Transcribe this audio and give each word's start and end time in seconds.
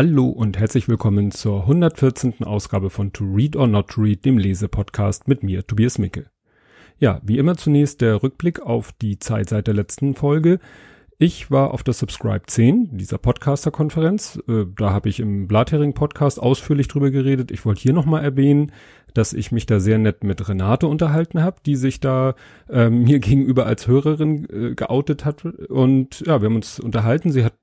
Hallo 0.00 0.28
und 0.28 0.56
herzlich 0.56 0.88
willkommen 0.88 1.32
zur 1.32 1.62
114. 1.62 2.44
Ausgabe 2.44 2.88
von 2.88 3.12
To 3.12 3.24
Read 3.24 3.56
or 3.56 3.66
Not 3.66 3.88
to 3.88 4.02
Read, 4.02 4.24
dem 4.24 4.38
Lesepodcast 4.38 5.26
mit 5.26 5.42
mir, 5.42 5.66
Tobias 5.66 5.98
Micke. 5.98 6.26
Ja, 7.00 7.20
wie 7.24 7.36
immer 7.36 7.56
zunächst 7.56 8.00
der 8.00 8.22
Rückblick 8.22 8.60
auf 8.60 8.92
die 8.92 9.18
Zeit 9.18 9.48
seit 9.48 9.66
der 9.66 9.74
letzten 9.74 10.14
Folge. 10.14 10.60
Ich 11.18 11.50
war 11.50 11.74
auf 11.74 11.82
der 11.82 11.94
Subscribe 11.94 12.46
10, 12.46 12.96
dieser 12.96 13.18
Podcaster-Konferenz. 13.18 14.38
Äh, 14.46 14.66
da 14.76 14.92
habe 14.92 15.08
ich 15.08 15.18
im 15.18 15.48
Blathering-Podcast 15.48 16.40
ausführlich 16.40 16.86
drüber 16.86 17.10
geredet. 17.10 17.50
Ich 17.50 17.64
wollte 17.64 17.80
hier 17.80 17.92
nochmal 17.92 18.22
erwähnen, 18.22 18.70
dass 19.14 19.32
ich 19.32 19.50
mich 19.50 19.66
da 19.66 19.80
sehr 19.80 19.98
nett 19.98 20.22
mit 20.22 20.48
Renate 20.48 20.86
unterhalten 20.86 21.42
habe, 21.42 21.56
die 21.66 21.74
sich 21.74 21.98
da 21.98 22.36
äh, 22.68 22.88
mir 22.88 23.18
gegenüber 23.18 23.66
als 23.66 23.88
Hörerin 23.88 24.46
äh, 24.48 24.74
geoutet 24.76 25.24
hat. 25.24 25.44
Und 25.44 26.20
ja, 26.20 26.40
wir 26.40 26.46
haben 26.46 26.54
uns 26.54 26.78
unterhalten. 26.78 27.32
Sie 27.32 27.42
hat 27.44 27.54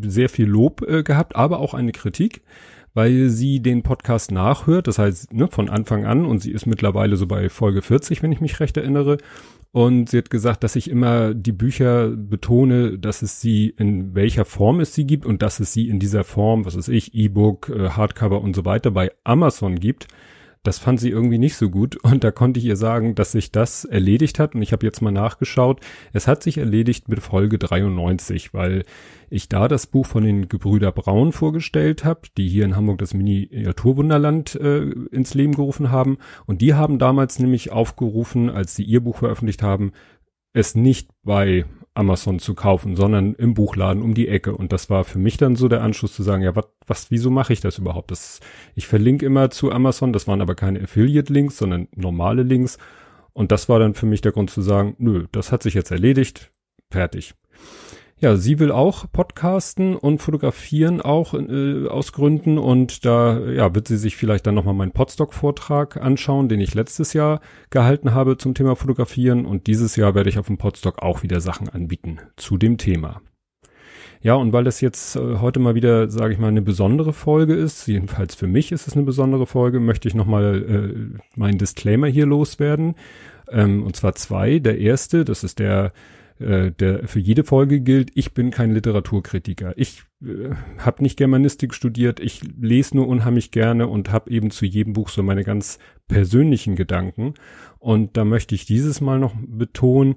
sehr 0.00 0.28
viel 0.28 0.46
Lob 0.46 0.82
äh, 0.82 1.02
gehabt, 1.02 1.36
aber 1.36 1.60
auch 1.60 1.74
eine 1.74 1.92
Kritik, 1.92 2.42
weil 2.94 3.28
sie 3.28 3.60
den 3.60 3.82
Podcast 3.82 4.30
nachhört, 4.32 4.88
das 4.88 4.98
heißt 4.98 5.32
ne, 5.34 5.48
von 5.48 5.68
Anfang 5.68 6.06
an 6.06 6.24
und 6.24 6.40
sie 6.40 6.52
ist 6.52 6.66
mittlerweile 6.66 7.16
so 7.16 7.26
bei 7.26 7.48
Folge 7.48 7.82
40, 7.82 8.22
wenn 8.22 8.32
ich 8.32 8.40
mich 8.40 8.58
recht 8.60 8.76
erinnere. 8.76 9.18
Und 9.72 10.08
sie 10.08 10.16
hat 10.16 10.30
gesagt, 10.30 10.64
dass 10.64 10.76
ich 10.76 10.88
immer 10.88 11.34
die 11.34 11.52
Bücher 11.52 12.08
betone, 12.08 12.98
dass 12.98 13.20
es 13.20 13.42
sie 13.42 13.74
in 13.76 14.14
welcher 14.14 14.46
Form 14.46 14.80
es 14.80 14.94
sie 14.94 15.06
gibt 15.06 15.26
und 15.26 15.42
dass 15.42 15.60
es 15.60 15.74
sie 15.74 15.90
in 15.90 15.98
dieser 15.98 16.24
Form, 16.24 16.64
was 16.64 16.78
weiß 16.78 16.88
ich, 16.88 17.12
E-Book, 17.12 17.68
äh, 17.68 17.90
Hardcover 17.90 18.40
und 18.40 18.56
so 18.56 18.64
weiter 18.64 18.90
bei 18.90 19.12
Amazon 19.24 19.78
gibt. 19.78 20.08
Das 20.66 20.80
fand 20.80 20.98
sie 20.98 21.10
irgendwie 21.10 21.38
nicht 21.38 21.54
so 21.54 21.70
gut 21.70 21.96
und 22.02 22.24
da 22.24 22.32
konnte 22.32 22.58
ich 22.58 22.66
ihr 22.66 22.76
sagen, 22.76 23.14
dass 23.14 23.30
sich 23.30 23.52
das 23.52 23.84
erledigt 23.84 24.40
hat 24.40 24.56
und 24.56 24.62
ich 24.62 24.72
habe 24.72 24.84
jetzt 24.84 25.00
mal 25.00 25.12
nachgeschaut. 25.12 25.80
Es 26.12 26.26
hat 26.26 26.42
sich 26.42 26.58
erledigt 26.58 27.08
mit 27.08 27.20
Folge 27.20 27.56
93, 27.56 28.52
weil 28.52 28.82
ich 29.30 29.48
da 29.48 29.68
das 29.68 29.86
Buch 29.86 30.06
von 30.06 30.24
den 30.24 30.48
Gebrüder 30.48 30.90
Braun 30.90 31.30
vorgestellt 31.30 32.04
habe, 32.04 32.22
die 32.36 32.48
hier 32.48 32.64
in 32.64 32.74
Hamburg 32.74 32.98
das 32.98 33.14
Miniaturwunderland 33.14 34.56
äh, 34.56 34.90
ins 35.12 35.34
Leben 35.34 35.54
gerufen 35.54 35.92
haben 35.92 36.18
und 36.46 36.62
die 36.62 36.74
haben 36.74 36.98
damals 36.98 37.38
nämlich 37.38 37.70
aufgerufen, 37.70 38.50
als 38.50 38.74
sie 38.74 38.82
ihr 38.82 39.02
Buch 39.02 39.18
veröffentlicht 39.18 39.62
haben, 39.62 39.92
es 40.52 40.74
nicht 40.74 41.10
bei 41.22 41.64
Amazon 41.96 42.38
zu 42.38 42.54
kaufen, 42.54 42.96
sondern 42.96 43.34
im 43.34 43.54
Buchladen 43.54 44.02
um 44.02 44.14
die 44.14 44.28
Ecke. 44.28 44.54
Und 44.56 44.72
das 44.72 44.90
war 44.90 45.04
für 45.04 45.18
mich 45.18 45.36
dann 45.36 45.56
so 45.56 45.68
der 45.68 45.82
Anschluss 45.82 46.14
zu 46.14 46.22
sagen, 46.22 46.42
ja, 46.42 46.54
was, 46.54 46.66
was, 46.86 47.10
wieso 47.10 47.30
mache 47.30 47.52
ich 47.52 47.60
das 47.60 47.78
überhaupt? 47.78 48.10
Das, 48.10 48.40
ich 48.74 48.86
verlinke 48.86 49.26
immer 49.26 49.50
zu 49.50 49.72
Amazon, 49.72 50.12
das 50.12 50.28
waren 50.28 50.40
aber 50.40 50.54
keine 50.54 50.82
Affiliate-Links, 50.82 51.58
sondern 51.58 51.88
normale 51.94 52.42
Links. 52.42 52.78
Und 53.32 53.52
das 53.52 53.68
war 53.68 53.78
dann 53.78 53.94
für 53.94 54.06
mich 54.06 54.20
der 54.20 54.32
Grund 54.32 54.50
zu 54.50 54.62
sagen, 54.62 54.94
nö, 54.98 55.26
das 55.32 55.52
hat 55.52 55.62
sich 55.62 55.74
jetzt 55.74 55.90
erledigt, 55.90 56.52
fertig. 56.90 57.34
Ja, 58.18 58.36
sie 58.36 58.58
will 58.58 58.72
auch 58.72 59.04
podcasten 59.12 59.94
und 59.94 60.22
fotografieren 60.22 61.02
auch 61.02 61.34
äh, 61.34 61.86
aus 61.86 62.12
Gründen 62.14 62.56
und 62.56 63.04
da 63.04 63.38
ja, 63.40 63.74
wird 63.74 63.88
sie 63.88 63.98
sich 63.98 64.16
vielleicht 64.16 64.46
dann 64.46 64.54
nochmal 64.54 64.72
meinen 64.72 64.92
Podstock-Vortrag 64.92 65.98
anschauen, 65.98 66.48
den 66.48 66.60
ich 66.60 66.74
letztes 66.74 67.12
Jahr 67.12 67.40
gehalten 67.68 68.14
habe 68.14 68.38
zum 68.38 68.54
Thema 68.54 68.74
Fotografieren 68.74 69.44
und 69.44 69.66
dieses 69.66 69.96
Jahr 69.96 70.14
werde 70.14 70.30
ich 70.30 70.38
auf 70.38 70.46
dem 70.46 70.56
Podstock 70.56 71.02
auch 71.02 71.22
wieder 71.22 71.42
Sachen 71.42 71.68
anbieten 71.68 72.18
zu 72.36 72.56
dem 72.56 72.78
Thema. 72.78 73.20
Ja, 74.22 74.32
und 74.34 74.54
weil 74.54 74.64
das 74.64 74.80
jetzt 74.80 75.16
äh, 75.16 75.36
heute 75.40 75.60
mal 75.60 75.74
wieder, 75.74 76.08
sage 76.08 76.32
ich 76.32 76.38
mal, 76.38 76.48
eine 76.48 76.62
besondere 76.62 77.12
Folge 77.12 77.54
ist, 77.54 77.86
jedenfalls 77.86 78.34
für 78.34 78.46
mich 78.46 78.72
ist 78.72 78.88
es 78.88 78.94
eine 78.94 79.04
besondere 79.04 79.46
Folge, 79.46 79.78
möchte 79.78 80.08
ich 80.08 80.14
nochmal 80.14 80.64
äh, 81.14 81.38
meinen 81.38 81.58
Disclaimer 81.58 82.06
hier 82.06 82.24
loswerden. 82.24 82.94
Ähm, 83.50 83.84
und 83.84 83.94
zwar 83.94 84.14
zwei. 84.14 84.58
Der 84.58 84.78
erste, 84.78 85.26
das 85.26 85.44
ist 85.44 85.58
der 85.58 85.92
äh, 86.38 86.70
der 86.72 87.08
für 87.08 87.20
jede 87.20 87.44
Folge 87.44 87.80
gilt, 87.80 88.10
ich 88.14 88.34
bin 88.34 88.50
kein 88.50 88.72
Literaturkritiker. 88.72 89.72
Ich 89.76 90.02
äh, 90.22 90.50
habe 90.78 91.02
nicht 91.02 91.16
Germanistik 91.16 91.74
studiert, 91.74 92.20
ich 92.20 92.42
lese 92.60 92.96
nur 92.96 93.08
unheimlich 93.08 93.50
gerne 93.50 93.88
und 93.88 94.10
habe 94.12 94.30
eben 94.30 94.50
zu 94.50 94.66
jedem 94.66 94.92
Buch 94.92 95.08
so 95.08 95.22
meine 95.22 95.44
ganz 95.44 95.78
persönlichen 96.08 96.76
Gedanken. 96.76 97.34
Und 97.78 98.16
da 98.16 98.24
möchte 98.24 98.54
ich 98.54 98.66
dieses 98.66 99.00
Mal 99.00 99.18
noch 99.18 99.34
betonen, 99.46 100.16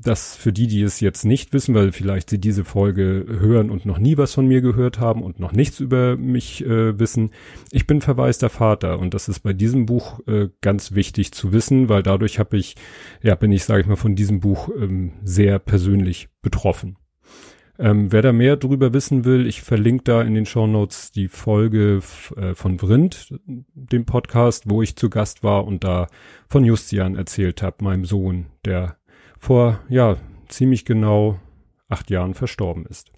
das 0.00 0.34
für 0.36 0.52
die, 0.52 0.66
die 0.66 0.82
es 0.82 1.00
jetzt 1.00 1.24
nicht 1.24 1.52
wissen, 1.52 1.74
weil 1.74 1.92
vielleicht 1.92 2.30
sie 2.30 2.38
diese 2.38 2.64
Folge 2.64 3.26
hören 3.28 3.70
und 3.70 3.84
noch 3.84 3.98
nie 3.98 4.16
was 4.16 4.32
von 4.32 4.46
mir 4.46 4.62
gehört 4.62 4.98
haben 4.98 5.22
und 5.22 5.38
noch 5.38 5.52
nichts 5.52 5.80
über 5.80 6.16
mich 6.16 6.64
äh, 6.64 6.98
wissen. 6.98 7.30
Ich 7.70 7.86
bin 7.86 8.00
verwaister 8.00 8.48
Vater 8.48 8.98
und 8.98 9.12
das 9.12 9.28
ist 9.28 9.40
bei 9.40 9.52
diesem 9.52 9.86
Buch 9.86 10.20
äh, 10.26 10.48
ganz 10.62 10.92
wichtig 10.92 11.32
zu 11.32 11.52
wissen, 11.52 11.88
weil 11.88 12.02
dadurch 12.02 12.38
habe 12.38 12.56
ich, 12.56 12.76
ja, 13.22 13.34
bin 13.34 13.52
ich, 13.52 13.64
sage 13.64 13.82
ich 13.82 13.86
mal, 13.86 13.96
von 13.96 14.16
diesem 14.16 14.40
Buch 14.40 14.70
ähm, 14.74 15.12
sehr 15.22 15.58
persönlich 15.58 16.28
betroffen. 16.40 16.96
Ähm, 17.78 18.12
wer 18.12 18.22
da 18.22 18.32
mehr 18.32 18.56
drüber 18.56 18.92
wissen 18.92 19.24
will, 19.24 19.46
ich 19.46 19.62
verlinke 19.62 20.04
da 20.04 20.22
in 20.22 20.34
den 20.34 20.46
Show 20.46 20.66
Notes 20.66 21.10
die 21.10 21.28
Folge 21.28 22.00
äh, 22.36 22.54
von 22.54 22.78
Vrind, 22.78 23.34
dem 23.46 24.04
Podcast, 24.04 24.70
wo 24.70 24.82
ich 24.82 24.96
zu 24.96 25.10
Gast 25.10 25.42
war 25.42 25.66
und 25.66 25.82
da 25.82 26.06
von 26.48 26.64
Justian 26.64 27.16
erzählt 27.16 27.62
habe, 27.62 27.82
meinem 27.82 28.04
Sohn, 28.04 28.46
der 28.64 28.98
vor, 29.42 29.80
ja, 29.88 30.18
ziemlich 30.46 30.84
genau 30.84 31.40
acht 31.88 32.10
Jahren 32.10 32.34
verstorben 32.34 32.86
ist. 32.86 33.10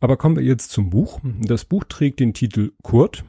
Aber 0.00 0.16
kommen 0.16 0.34
wir 0.34 0.42
jetzt 0.42 0.72
zum 0.72 0.90
Buch. 0.90 1.20
Das 1.22 1.64
Buch 1.64 1.84
trägt 1.84 2.18
den 2.18 2.34
Titel 2.34 2.72
Kurt. 2.82 3.24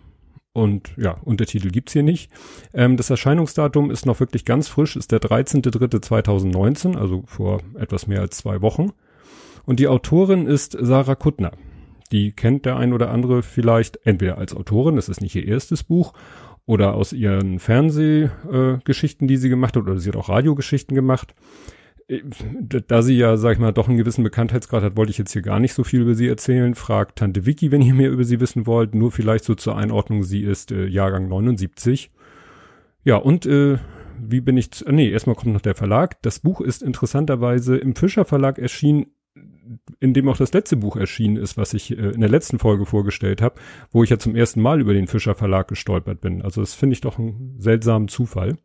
Und 0.54 0.94
ja, 0.98 1.12
Untertitel 1.24 1.70
gibt's 1.70 1.94
hier 1.94 2.02
nicht. 2.02 2.32
Ähm, 2.74 2.98
das 2.98 3.12
Erscheinungsdatum 3.12 3.92
ist 3.92 4.08
noch 4.08 4.20
wirklich 4.20 4.44
ganz 4.44 4.68
frisch, 4.68 4.96
ist 4.96 5.12
der 5.12 5.22
13.3.2019, 5.22 6.98
also 6.98 7.24
vor 7.28 7.62
etwas 7.76 8.08
mehr 8.08 8.22
als 8.22 8.38
zwei 8.38 8.62
Wochen. 8.62 8.92
Und 9.66 9.80
die 9.80 9.88
Autorin 9.88 10.48
ist 10.48 10.76
Sarah 10.80 11.16
Kuttner. 11.16 11.52
Die 12.12 12.32
kennt 12.32 12.66
der 12.66 12.78
ein 12.78 12.94
oder 12.94 13.12
andere 13.12 13.44
vielleicht 13.44 14.00
entweder 14.06 14.40
als 14.40 14.56
Autorin, 14.56 14.96
das 14.96 15.10
ist 15.10 15.22
nicht 15.22 15.36
ihr 15.36 15.48
erstes 15.48 15.84
Buch, 15.84 16.14
oder 16.66 16.96
aus 16.96 17.14
ihren 17.14 17.60
Fernsehgeschichten, 17.60 19.26
äh, 19.26 19.28
die 19.28 19.38
sie 19.38 19.50
gemacht 19.50 19.76
hat, 19.76 19.84
oder 19.84 20.00
sie 20.00 20.10
hat 20.10 20.16
auch 20.16 20.30
Radiogeschichten 20.30 20.96
gemacht. 20.96 21.36
Äh, 22.08 22.22
da 22.88 23.02
sie 23.02 23.18
ja, 23.18 23.38
sag 23.38 23.54
ich 23.54 23.60
mal, 23.60 23.72
doch 23.72 23.88
einen 23.88 23.98
gewissen 23.98 24.24
Bekanntheitsgrad 24.24 24.84
hat, 24.84 24.98
wollte 24.98 25.12
ich 25.12 25.18
jetzt 25.18 25.34
hier 25.34 25.42
gar 25.42 25.60
nicht 25.60 25.74
so 25.74 25.84
viel 25.84 26.02
über 26.02 26.16
sie 26.16 26.28
erzählen. 26.28 26.76
Fragt 26.76 27.18
Tante 27.18 27.46
Vicky, 27.46 27.72
wenn 27.72 27.82
ihr 27.82 27.94
mehr 27.94 28.12
über 28.12 28.24
sie 28.24 28.40
wissen 28.40 28.66
wollt. 28.66 28.96
Nur 28.96 29.12
vielleicht 29.12 29.46
so 29.46 29.56
zur 29.56 29.78
Einordnung, 29.78 30.24
sie 30.24 30.44
ist 30.44 30.72
äh, 30.72 30.86
Jahrgang 30.86 31.28
79. 31.28 32.12
Ja, 33.04 33.18
und 33.18 33.46
äh, 33.46 33.78
wie 34.20 34.42
bin 34.42 34.58
ich, 34.58 34.72
zu, 34.72 34.90
nee, 34.92 35.10
erstmal 35.10 35.36
kommt 35.36 35.54
noch 35.54 35.62
der 35.62 35.76
Verlag. 35.76 36.22
Das 36.22 36.40
Buch 36.40 36.62
ist 36.62 36.84
interessanterweise 36.84 37.78
im 37.78 37.96
Fischer 37.96 38.26
Verlag 38.26 38.60
erschienen, 38.60 39.08
in 40.00 40.14
dem 40.14 40.30
auch 40.30 40.38
das 40.38 40.54
letzte 40.54 40.78
Buch 40.78 40.96
erschienen 40.96 41.38
ist, 41.38 41.58
was 41.58 41.74
ich 41.74 41.92
äh, 41.92 42.12
in 42.12 42.22
der 42.22 42.30
letzten 42.30 42.60
Folge 42.60 42.86
vorgestellt 42.86 43.42
habe, 43.42 43.60
wo 43.92 44.04
ich 44.04 44.10
ja 44.10 44.20
zum 44.20 44.36
ersten 44.36 44.62
Mal 44.62 44.82
über 44.82 44.94
den 44.94 45.08
Fischer 45.08 45.36
Verlag 45.36 45.68
gestolpert 45.68 46.22
bin. 46.22 46.42
Also 46.42 46.62
das 46.62 46.74
finde 46.74 46.94
ich 46.94 47.02
doch 47.02 47.18
einen 47.18 47.56
seltsamen 47.60 48.08
Zufall. 48.08 48.58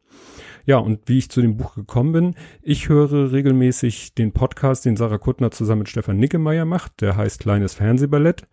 Ja, 0.69 0.77
und 0.77 1.01
wie 1.07 1.17
ich 1.17 1.31
zu 1.31 1.41
dem 1.41 1.57
Buch 1.57 1.77
gekommen 1.77 2.13
bin, 2.13 2.35
ich 2.61 2.91
höre 2.91 3.33
regelmäßig 3.33 4.13
den 4.13 4.33
Podcast, 4.33 4.85
den 4.85 4.99
Sarah 4.99 5.17
Kuttner 5.17 5.51
zusammen 5.51 5.79
mit 5.79 5.89
Stefan 5.89 6.19
Nickemeyer 6.19 6.67
macht, 6.67 7.01
der 7.01 7.17
heißt 7.17 7.41
Kleines 7.41 7.73
Fernsehballett. 7.73 8.47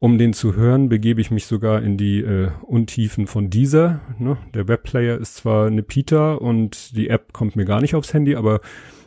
Um 0.00 0.18
den 0.18 0.32
zu 0.32 0.56
hören, 0.56 0.88
begebe 0.88 1.20
ich 1.20 1.30
mich 1.30 1.46
sogar 1.46 1.80
in 1.80 1.96
die 1.96 2.18
äh, 2.18 2.48
Untiefen 2.62 3.28
von 3.28 3.48
dieser. 3.48 4.00
Ne? 4.18 4.38
Der 4.54 4.66
Webplayer 4.66 5.18
ist 5.18 5.36
zwar 5.36 5.68
eine 5.68 5.84
Pita 5.84 6.34
und 6.34 6.96
die 6.96 7.08
App 7.08 7.32
kommt 7.32 7.54
mir 7.54 7.64
gar 7.64 7.80
nicht 7.80 7.94
aufs 7.94 8.12
Handy, 8.12 8.34
aber 8.34 8.60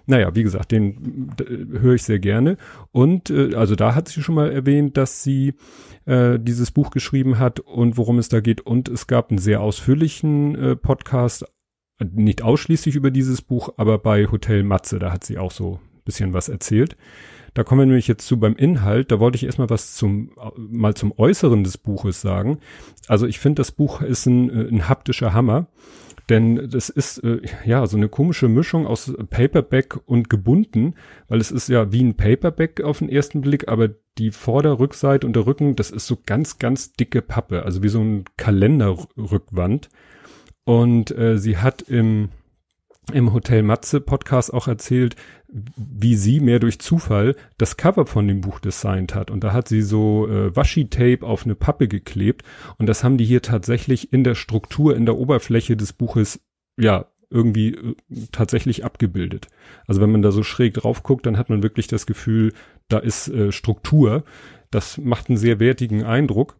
naja, 0.05 0.33
wie 0.33 0.43
gesagt, 0.43 0.72
den 0.72 1.35
höre 1.37 1.95
ich 1.95 2.03
sehr 2.03 2.19
gerne. 2.19 2.55
Und 2.93 3.31
äh, 3.31 3.53
also 3.55 3.75
da 3.75 3.95
hat 3.95 4.07
sie 4.07 4.23
schon 4.23 4.35
mal 4.35 4.49
erwähnt, 4.49 4.95
dass 4.95 5.23
sie 5.23 5.55
äh, 6.05 6.39
dieses 6.39 6.72
Buch 6.72 6.91
geschrieben 6.91 7.37
hat 7.37 7.59
und 7.59 7.97
worum 7.97 8.17
es 8.17 8.29
da 8.29 8.39
geht. 8.39 8.61
Und 8.61 8.87
es 8.87 9.07
gab 9.07 9.29
einen 9.29 9.39
sehr 9.39 9.59
ausführlichen 9.59 10.55
äh, 10.55 10.75
Podcast 10.77 11.45
nicht 12.00 12.41
ausschließlich 12.41 12.96
über 12.96 13.11
dieses 13.11 13.41
Buch, 13.41 13.69
aber 13.78 13.97
bei 13.97 14.28
Hotel 14.31 14.64
Matze, 14.64 14.99
da 14.99 15.11
hat 15.11 15.23
sie 15.23 15.37
auch 15.37 15.52
so 15.52 15.79
ein 15.81 16.03
bisschen 16.03 16.34
was 16.34 16.49
erzählt. 16.49 16.97
Da 17.53 17.64
kommen 17.64 17.81
wir 17.81 17.85
nämlich 17.85 18.09
jetzt 18.09 18.28
zu 18.28 18.37
beim 18.37 18.55
Inhalt. 18.55 19.11
Da 19.11 19.19
wollte 19.22 19.37
ich 19.37 19.46
erstmal 19.46 19.69
was 19.69 19.96
zum, 19.96 20.31
mal 20.58 20.93
zum 20.93 21.14
Äußeren 21.17 21.64
des 21.64 21.78
Buches 21.78 22.19
sagen. 22.19 22.59
Also 23.08 23.25
ich 23.28 23.40
finde, 23.40 23.61
das 23.61 23.72
Buch 23.72 24.02
ist 24.02 24.25
ein, 24.25 24.49
äh, 24.49 24.67
ein 24.67 24.90
haptischer 24.90 25.34
Hammer. 25.34 25.67
Denn 26.29 26.69
das 26.69 26.90
ist 26.90 27.19
äh, 27.19 27.41
ja 27.66 27.85
so 27.85 27.97
eine 27.97 28.09
komische 28.09 28.47
Mischung 28.47 28.87
aus 28.87 29.14
Paperback 29.29 29.99
und 30.05 30.29
gebunden, 30.29 30.96
weil 31.28 31.40
es 31.40 31.52
ist 31.52 31.69
ja 31.69 31.91
wie 31.91 32.03
ein 32.03 32.16
Paperback 32.16 32.81
auf 32.81 32.99
den 32.99 33.09
ersten 33.09 33.41
Blick, 33.41 33.67
aber 33.67 33.90
die 34.17 34.31
Vorder-Rückseite 34.31 35.25
und 35.28 35.35
der 35.35 35.46
Rücken, 35.46 35.75
das 35.75 35.91
ist 35.91 36.08
so 36.08 36.17
ganz, 36.25 36.58
ganz 36.58 36.93
dicke 36.93 37.22
Pappe, 37.22 37.64
also 37.64 37.84
wie 37.84 37.90
so 37.90 38.02
ein 38.02 38.25
Kalenderrückwand. 38.37 39.90
Und 40.66 41.16
äh, 41.17 41.38
sie 41.38 41.58
hat 41.58 41.84
im, 41.84 42.29
im 43.14 43.34
Hotel 43.34 43.64
Matze 43.64 44.02
Podcast 44.02 44.53
auch 44.53 44.67
erzählt, 44.67 45.16
wie 45.47 46.16
sie 46.16 46.40
mehr 46.40 46.59
durch 46.59 46.79
Zufall 46.79 47.35
das 47.58 47.78
Cover 47.78 48.06
von 48.06 48.28
dem 48.28 48.41
Buch 48.41 48.59
designt 48.59 49.16
hat. 49.16 49.32
Und 49.32 49.44
da 49.44 49.53
hat 49.53 49.67
sie 49.67 49.82
so 49.82 50.28
äh, 50.28 50.53
Washi-Tape 50.56 51.20
auf 51.22 51.46
eine 51.46 51.56
Pappe 51.56 51.88
geklebt. 51.88 52.44
Und 52.78 52.88
das 52.88 53.03
haben 53.03 53.17
die 53.17 53.26
hier 53.26 53.41
tatsächlich 53.41 54.12
in 54.12 54.23
der 54.23 54.35
Struktur, 54.35 54.96
in 54.96 55.06
der 55.06 55.17
Oberfläche 55.17 55.78
des 55.78 55.94
Buches, 55.94 56.41
ja, 56.78 57.06
irgendwie 57.29 57.76
äh, 57.76 57.96
tatsächlich 58.32 58.84
abgebildet. 58.84 59.47
Also 59.88 60.02
wenn 60.02 60.12
man 60.12 60.22
da 60.22 60.32
so 60.32 60.44
schräg 60.44 60.73
drauf 60.73 61.03
guckt, 61.03 61.26
dann 61.26 61.38
hat 61.38 61.50
man 61.50 61.64
wirklich 61.64 61.88
das 61.88 62.06
Gefühl, 62.06 62.53
da 62.88 62.97
ist 62.97 63.28
äh, 63.28 63.52
Struktur. 63.52 64.23
Das 64.72 64.97
macht 64.97 65.29
einen 65.29 65.38
sehr 65.38 65.59
wertigen 65.59 66.03
Eindruck. 66.03 66.58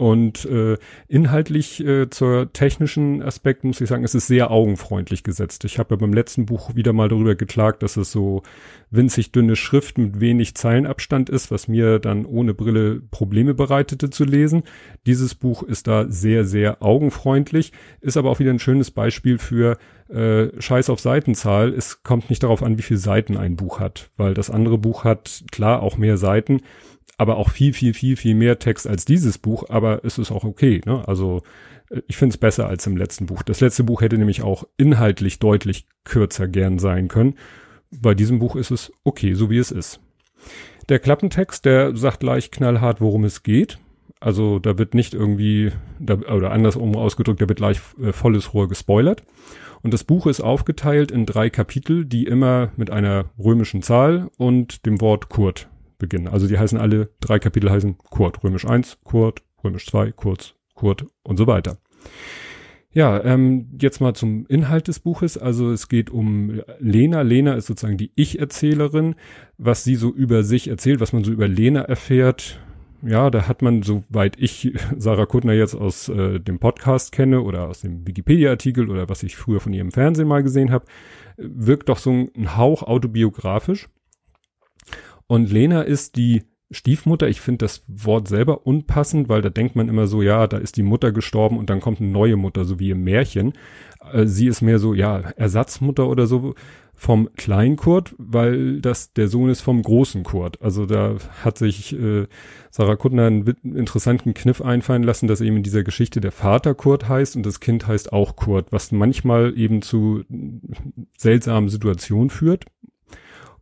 Und 0.00 0.46
äh, 0.46 0.78
inhaltlich 1.08 1.84
äh, 1.84 2.08
zur 2.08 2.50
technischen 2.54 3.22
Aspekt 3.22 3.64
muss 3.64 3.82
ich 3.82 3.88
sagen, 3.90 4.02
es 4.02 4.14
ist 4.14 4.28
sehr 4.28 4.50
augenfreundlich 4.50 5.24
gesetzt. 5.24 5.66
Ich 5.66 5.78
habe 5.78 5.94
ja 5.94 5.98
beim 5.98 6.14
letzten 6.14 6.46
Buch 6.46 6.74
wieder 6.74 6.94
mal 6.94 7.10
darüber 7.10 7.34
geklagt, 7.34 7.82
dass 7.82 7.98
es 7.98 8.10
so 8.10 8.42
winzig 8.90 9.30
dünne 9.30 9.56
Schrift 9.56 9.98
mit 9.98 10.18
wenig 10.18 10.54
Zeilenabstand 10.54 11.28
ist, 11.28 11.50
was 11.50 11.68
mir 11.68 11.98
dann 11.98 12.24
ohne 12.24 12.54
Brille 12.54 13.02
Probleme 13.10 13.52
bereitete 13.52 14.08
zu 14.08 14.24
lesen. 14.24 14.62
Dieses 15.04 15.34
Buch 15.34 15.62
ist 15.62 15.86
da 15.86 16.06
sehr, 16.08 16.46
sehr 16.46 16.82
augenfreundlich, 16.82 17.74
ist 18.00 18.16
aber 18.16 18.30
auch 18.30 18.38
wieder 18.38 18.52
ein 18.52 18.58
schönes 18.58 18.90
Beispiel 18.90 19.36
für 19.36 19.76
äh, 20.08 20.48
Scheiß 20.58 20.88
auf 20.88 21.00
Seitenzahl. 21.00 21.74
Es 21.74 22.02
kommt 22.02 22.30
nicht 22.30 22.42
darauf 22.42 22.62
an, 22.62 22.78
wie 22.78 22.82
viele 22.82 22.98
Seiten 22.98 23.36
ein 23.36 23.56
Buch 23.56 23.80
hat, 23.80 24.08
weil 24.16 24.32
das 24.32 24.48
andere 24.48 24.78
Buch 24.78 25.04
hat 25.04 25.44
klar 25.52 25.82
auch 25.82 25.98
mehr 25.98 26.16
Seiten 26.16 26.62
aber 27.20 27.36
auch 27.36 27.50
viel, 27.50 27.74
viel, 27.74 27.92
viel, 27.92 28.16
viel 28.16 28.34
mehr 28.34 28.58
Text 28.58 28.86
als 28.86 29.04
dieses 29.04 29.36
Buch, 29.36 29.64
aber 29.68 30.06
es 30.06 30.16
ist 30.16 30.30
auch 30.30 30.42
okay. 30.42 30.80
Ne? 30.86 31.06
Also 31.06 31.42
äh, 31.90 32.00
ich 32.08 32.16
finde 32.16 32.32
es 32.32 32.38
besser 32.38 32.66
als 32.66 32.86
im 32.86 32.96
letzten 32.96 33.26
Buch. 33.26 33.42
Das 33.42 33.60
letzte 33.60 33.84
Buch 33.84 34.00
hätte 34.00 34.16
nämlich 34.16 34.40
auch 34.40 34.64
inhaltlich 34.78 35.38
deutlich 35.38 35.86
kürzer 36.04 36.48
gern 36.48 36.78
sein 36.78 37.08
können. 37.08 37.34
Bei 37.90 38.14
diesem 38.14 38.38
Buch 38.38 38.56
ist 38.56 38.70
es 38.70 38.90
okay, 39.04 39.34
so 39.34 39.50
wie 39.50 39.58
es 39.58 39.70
ist. 39.70 40.00
Der 40.88 40.98
Klappentext, 40.98 41.66
der 41.66 41.94
sagt 41.94 42.20
gleich 42.20 42.50
knallhart, 42.50 43.02
worum 43.02 43.24
es 43.24 43.42
geht. 43.42 43.78
Also 44.18 44.58
da 44.58 44.78
wird 44.78 44.94
nicht 44.94 45.12
irgendwie, 45.12 45.72
da, 45.98 46.14
oder 46.14 46.52
andersrum 46.52 46.96
ausgedrückt, 46.96 47.42
da 47.42 47.50
wird 47.50 47.58
gleich 47.58 47.82
äh, 48.02 48.12
volles 48.12 48.54
Rohr 48.54 48.66
gespoilert. 48.66 49.24
Und 49.82 49.92
das 49.92 50.04
Buch 50.04 50.26
ist 50.26 50.40
aufgeteilt 50.40 51.10
in 51.10 51.26
drei 51.26 51.50
Kapitel, 51.50 52.06
die 52.06 52.24
immer 52.24 52.72
mit 52.76 52.90
einer 52.90 53.26
römischen 53.38 53.82
Zahl 53.82 54.30
und 54.38 54.86
dem 54.86 55.02
Wort 55.02 55.28
Kurt 55.28 55.69
beginnen. 56.00 56.26
Also 56.26 56.48
die 56.48 56.58
heißen 56.58 56.78
alle, 56.78 57.10
drei 57.20 57.38
Kapitel 57.38 57.70
heißen 57.70 57.96
Kurt, 57.98 58.42
römisch 58.42 58.66
1, 58.66 58.98
Kurt, 59.04 59.42
römisch 59.62 59.86
2, 59.86 60.10
Kurz, 60.12 60.54
Kurt 60.74 61.06
und 61.22 61.36
so 61.36 61.46
weiter. 61.46 61.78
Ja, 62.92 63.22
ähm, 63.22 63.68
jetzt 63.80 64.00
mal 64.00 64.14
zum 64.14 64.46
Inhalt 64.46 64.88
des 64.88 64.98
Buches. 64.98 65.38
Also 65.38 65.70
es 65.70 65.88
geht 65.88 66.10
um 66.10 66.60
Lena. 66.80 67.22
Lena 67.22 67.54
ist 67.54 67.66
sozusagen 67.66 67.98
die 67.98 68.10
Ich-Erzählerin, 68.16 69.14
was 69.58 69.84
sie 69.84 69.94
so 69.94 70.12
über 70.12 70.42
sich 70.42 70.66
erzählt, 70.66 70.98
was 71.00 71.12
man 71.12 71.22
so 71.22 71.30
über 71.30 71.46
Lena 71.46 71.82
erfährt. 71.82 72.58
Ja, 73.02 73.30
da 73.30 73.46
hat 73.46 73.62
man, 73.62 73.82
soweit 73.82 74.36
ich 74.38 74.76
Sarah 74.98 75.26
Kuttner 75.26 75.52
jetzt 75.52 75.74
aus 75.74 76.08
äh, 76.08 76.40
dem 76.40 76.58
Podcast 76.58 77.12
kenne 77.12 77.42
oder 77.42 77.68
aus 77.68 77.82
dem 77.82 78.06
Wikipedia-Artikel 78.06 78.90
oder 78.90 79.08
was 79.08 79.22
ich 79.22 79.36
früher 79.36 79.60
von 79.60 79.72
ihrem 79.72 79.92
Fernsehen 79.92 80.28
mal 80.28 80.42
gesehen 80.42 80.72
habe, 80.72 80.84
wirkt 81.36 81.88
doch 81.88 81.98
so 81.98 82.10
ein 82.10 82.56
Hauch 82.56 82.82
autobiografisch. 82.82 83.88
Und 85.30 85.52
Lena 85.52 85.82
ist 85.82 86.16
die 86.16 86.42
Stiefmutter. 86.72 87.28
Ich 87.28 87.40
finde 87.40 87.58
das 87.58 87.84
Wort 87.86 88.26
selber 88.26 88.66
unpassend, 88.66 89.28
weil 89.28 89.42
da 89.42 89.48
denkt 89.48 89.76
man 89.76 89.88
immer 89.88 90.08
so, 90.08 90.22
ja, 90.22 90.48
da 90.48 90.56
ist 90.56 90.76
die 90.76 90.82
Mutter 90.82 91.12
gestorben 91.12 91.56
und 91.56 91.70
dann 91.70 91.78
kommt 91.78 92.00
eine 92.00 92.10
neue 92.10 92.34
Mutter, 92.34 92.64
so 92.64 92.80
wie 92.80 92.90
im 92.90 93.04
Märchen. 93.04 93.52
Äh, 94.12 94.26
sie 94.26 94.48
ist 94.48 94.60
mehr 94.60 94.80
so, 94.80 94.92
ja, 94.92 95.20
Ersatzmutter 95.36 96.08
oder 96.08 96.26
so 96.26 96.56
vom 96.96 97.30
kleinen 97.36 97.76
Kurt, 97.76 98.12
weil 98.18 98.80
das 98.80 99.12
der 99.12 99.28
Sohn 99.28 99.50
ist 99.50 99.60
vom 99.60 99.82
großen 99.82 100.24
Kurt. 100.24 100.60
Also 100.62 100.84
da 100.84 101.14
hat 101.44 101.58
sich 101.58 101.92
äh, 101.92 102.26
Sarah 102.72 102.96
Kuttner 102.96 103.26
einen 103.26 103.46
interessanten 103.62 104.34
Kniff 104.34 104.60
einfallen 104.60 105.04
lassen, 105.04 105.28
dass 105.28 105.40
eben 105.40 105.58
in 105.58 105.62
dieser 105.62 105.84
Geschichte 105.84 106.20
der 106.20 106.32
Vater 106.32 106.74
Kurt 106.74 107.08
heißt 107.08 107.36
und 107.36 107.46
das 107.46 107.60
Kind 107.60 107.86
heißt 107.86 108.12
auch 108.12 108.34
Kurt, 108.34 108.72
was 108.72 108.90
manchmal 108.90 109.56
eben 109.56 109.80
zu 109.80 110.24
seltsamen 111.16 111.68
Situationen 111.68 112.30
führt. 112.30 112.66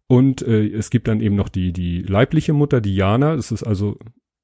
Und 0.09 0.43
äh, 0.43 0.67
es 0.67 0.91
gibt 0.91 1.07
dann 1.07 1.21
eben 1.21 1.37
noch 1.37 1.51
die, 1.51 1.73
die 1.73 2.03
leibliche 2.03 2.55
Mutter, 2.55 2.81
die 2.81 2.97
Jana. 2.97 3.37
Das 3.37 3.53
ist 3.53 3.63
also 3.63 3.99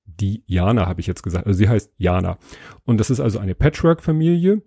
die 0.04 0.44
Jana, 0.46 0.86
habe 0.86 1.00
ich 1.00 1.06
jetzt 1.06 1.22
gesagt. 1.22 1.46
Also 1.46 1.58
sie 1.58 1.68
heißt 1.68 1.90
Jana. 1.96 2.38
Und 2.84 3.00
das 3.00 3.10
ist 3.10 3.20
also 3.20 3.38
eine 3.38 3.54
Patchwork-Familie, 3.54 4.62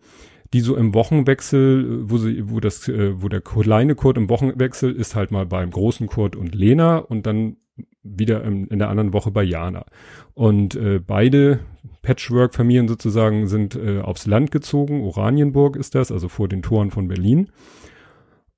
die 0.54 0.60
so 0.60 0.76
im 0.76 0.94
Wochenwechsel, 0.94 2.10
wo 2.10 2.18
sie, 2.18 2.50
wo 2.50 2.60
das, 2.60 2.88
äh, 2.88 3.22
wo 3.22 3.30
der 3.30 3.42
kleine 3.42 3.96
Kurt 3.96 4.18
im 4.18 4.28
Wochenwechsel 4.30 4.94
ist 4.94 5.16
halt 5.16 5.32
mal 5.32 5.46
beim 5.46 5.70
großen 5.70 6.08
Kurt 6.08 6.36
und 6.36 6.56
Lena 6.56 6.98
und 6.98 7.28
dann 7.28 7.58
wieder 8.02 8.44
im, 8.44 8.68
in 8.70 8.80
der 8.80 8.90
anderen 8.90 9.14
Woche 9.14 9.30
bei 9.30 9.44
Jana. 9.44 9.86
Und 10.34 10.76
äh, 10.76 11.00
beide 11.00 11.60
Patchwork-Familien 12.02 12.88
sozusagen 12.88 13.48
sind 13.48 13.76
äh, 13.76 14.00
aufs 14.00 14.26
Land 14.26 14.52
gezogen. 14.52 15.04
Oranienburg 15.04 15.76
ist 15.76 15.94
das, 15.94 16.12
also 16.12 16.28
vor 16.28 16.48
den 16.48 16.64
Toren 16.64 16.90
von 16.90 17.08
Berlin. 17.08 17.50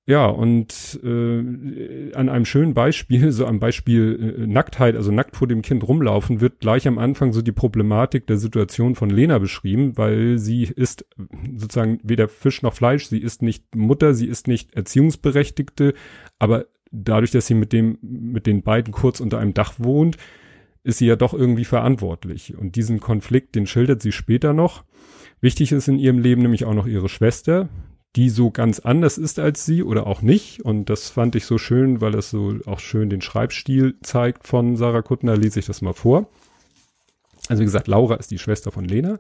Ja, 0.10 0.26
und 0.26 1.00
äh, 1.04 2.14
an 2.16 2.30
einem 2.30 2.46
schönen 2.46 2.74
Beispiel, 2.74 3.32
so 3.32 3.46
am 3.46 3.60
Beispiel 3.60 4.40
äh, 4.40 4.48
Nacktheit, 4.48 4.96
also 4.96 5.12
nackt 5.12 5.36
vor 5.36 5.48
dem 5.48 5.62
Kind 5.62 5.88
rumlaufen, 5.88 6.42
wird 6.42 6.62
gleich 6.62 6.88
am 6.88 6.98
Anfang 6.98 7.32
so 7.32 7.44
die 7.44 7.52
Problematik 7.52 8.26
der 8.26 8.38
Situation 8.38 8.96
von 8.96 9.12
Lena 9.12 9.38
beschrieben, 9.38 10.00
weil 10.00 10.40
sie 10.40 10.64
ist 10.64 11.06
sozusagen 11.56 12.00
weder 12.02 12.28
Fisch 12.28 12.64
noch 12.64 12.74
Fleisch, 12.74 13.06
sie 13.06 13.20
ist 13.20 13.44
nicht 13.44 13.76
Mutter, 13.76 14.16
sie 14.16 14.26
ist 14.26 14.48
nicht 14.48 14.74
Erziehungsberechtigte, 14.74 15.94
aber 16.40 16.66
dadurch, 16.90 17.30
dass 17.30 17.46
sie 17.46 17.54
mit 17.54 17.72
dem, 17.72 18.00
mit 18.02 18.48
den 18.48 18.64
beiden 18.64 18.92
kurz 18.92 19.20
unter 19.20 19.38
einem 19.38 19.54
Dach 19.54 19.76
wohnt, 19.78 20.18
ist 20.84 20.98
sie 20.98 21.06
ja 21.06 21.18
doch 21.18 21.36
irgendwie 21.36 21.66
verantwortlich. 21.66 22.58
Und 22.58 22.78
diesen 22.78 23.00
Konflikt, 23.00 23.54
den 23.54 23.68
schildert 23.68 24.02
sie 24.02 24.12
später 24.12 24.54
noch. 24.54 24.86
Wichtig 25.40 25.72
ist 25.72 25.88
in 25.88 26.00
ihrem 26.00 26.18
Leben 26.18 26.42
nämlich 26.42 26.66
auch 26.66 26.74
noch 26.74 26.88
ihre 26.88 27.10
Schwester, 27.10 27.70
die 28.16 28.30
so 28.30 28.50
ganz 28.52 28.80
anders 28.80 29.18
ist 29.18 29.40
als 29.40 29.66
sie 29.66 29.84
oder 29.84 30.08
auch 30.08 30.22
nicht. 30.22 30.62
Und 30.62 30.90
das 30.90 31.10
fand 31.10 31.36
ich 31.36 31.46
so 31.46 31.58
schön, 31.58 32.02
weil 32.02 32.12
das 32.12 32.30
so 32.30 32.56
auch 32.66 32.80
schön 32.80 33.10
den 33.10 33.22
Schreibstil 33.22 33.96
zeigt 34.02 34.48
von 34.48 34.76
Sarah 34.76 35.02
Kuttner. 35.02 35.38
Lese 35.38 35.60
ich 35.60 35.66
das 35.66 35.82
mal 35.82 35.94
vor. 35.94 36.28
Also 37.48 37.62
wie 37.62 37.66
gesagt, 37.66 37.88
Laura 37.88 38.16
ist 38.16 38.32
die 38.32 38.40
Schwester 38.40 38.72
von 38.72 38.86
Lena. 38.86 39.20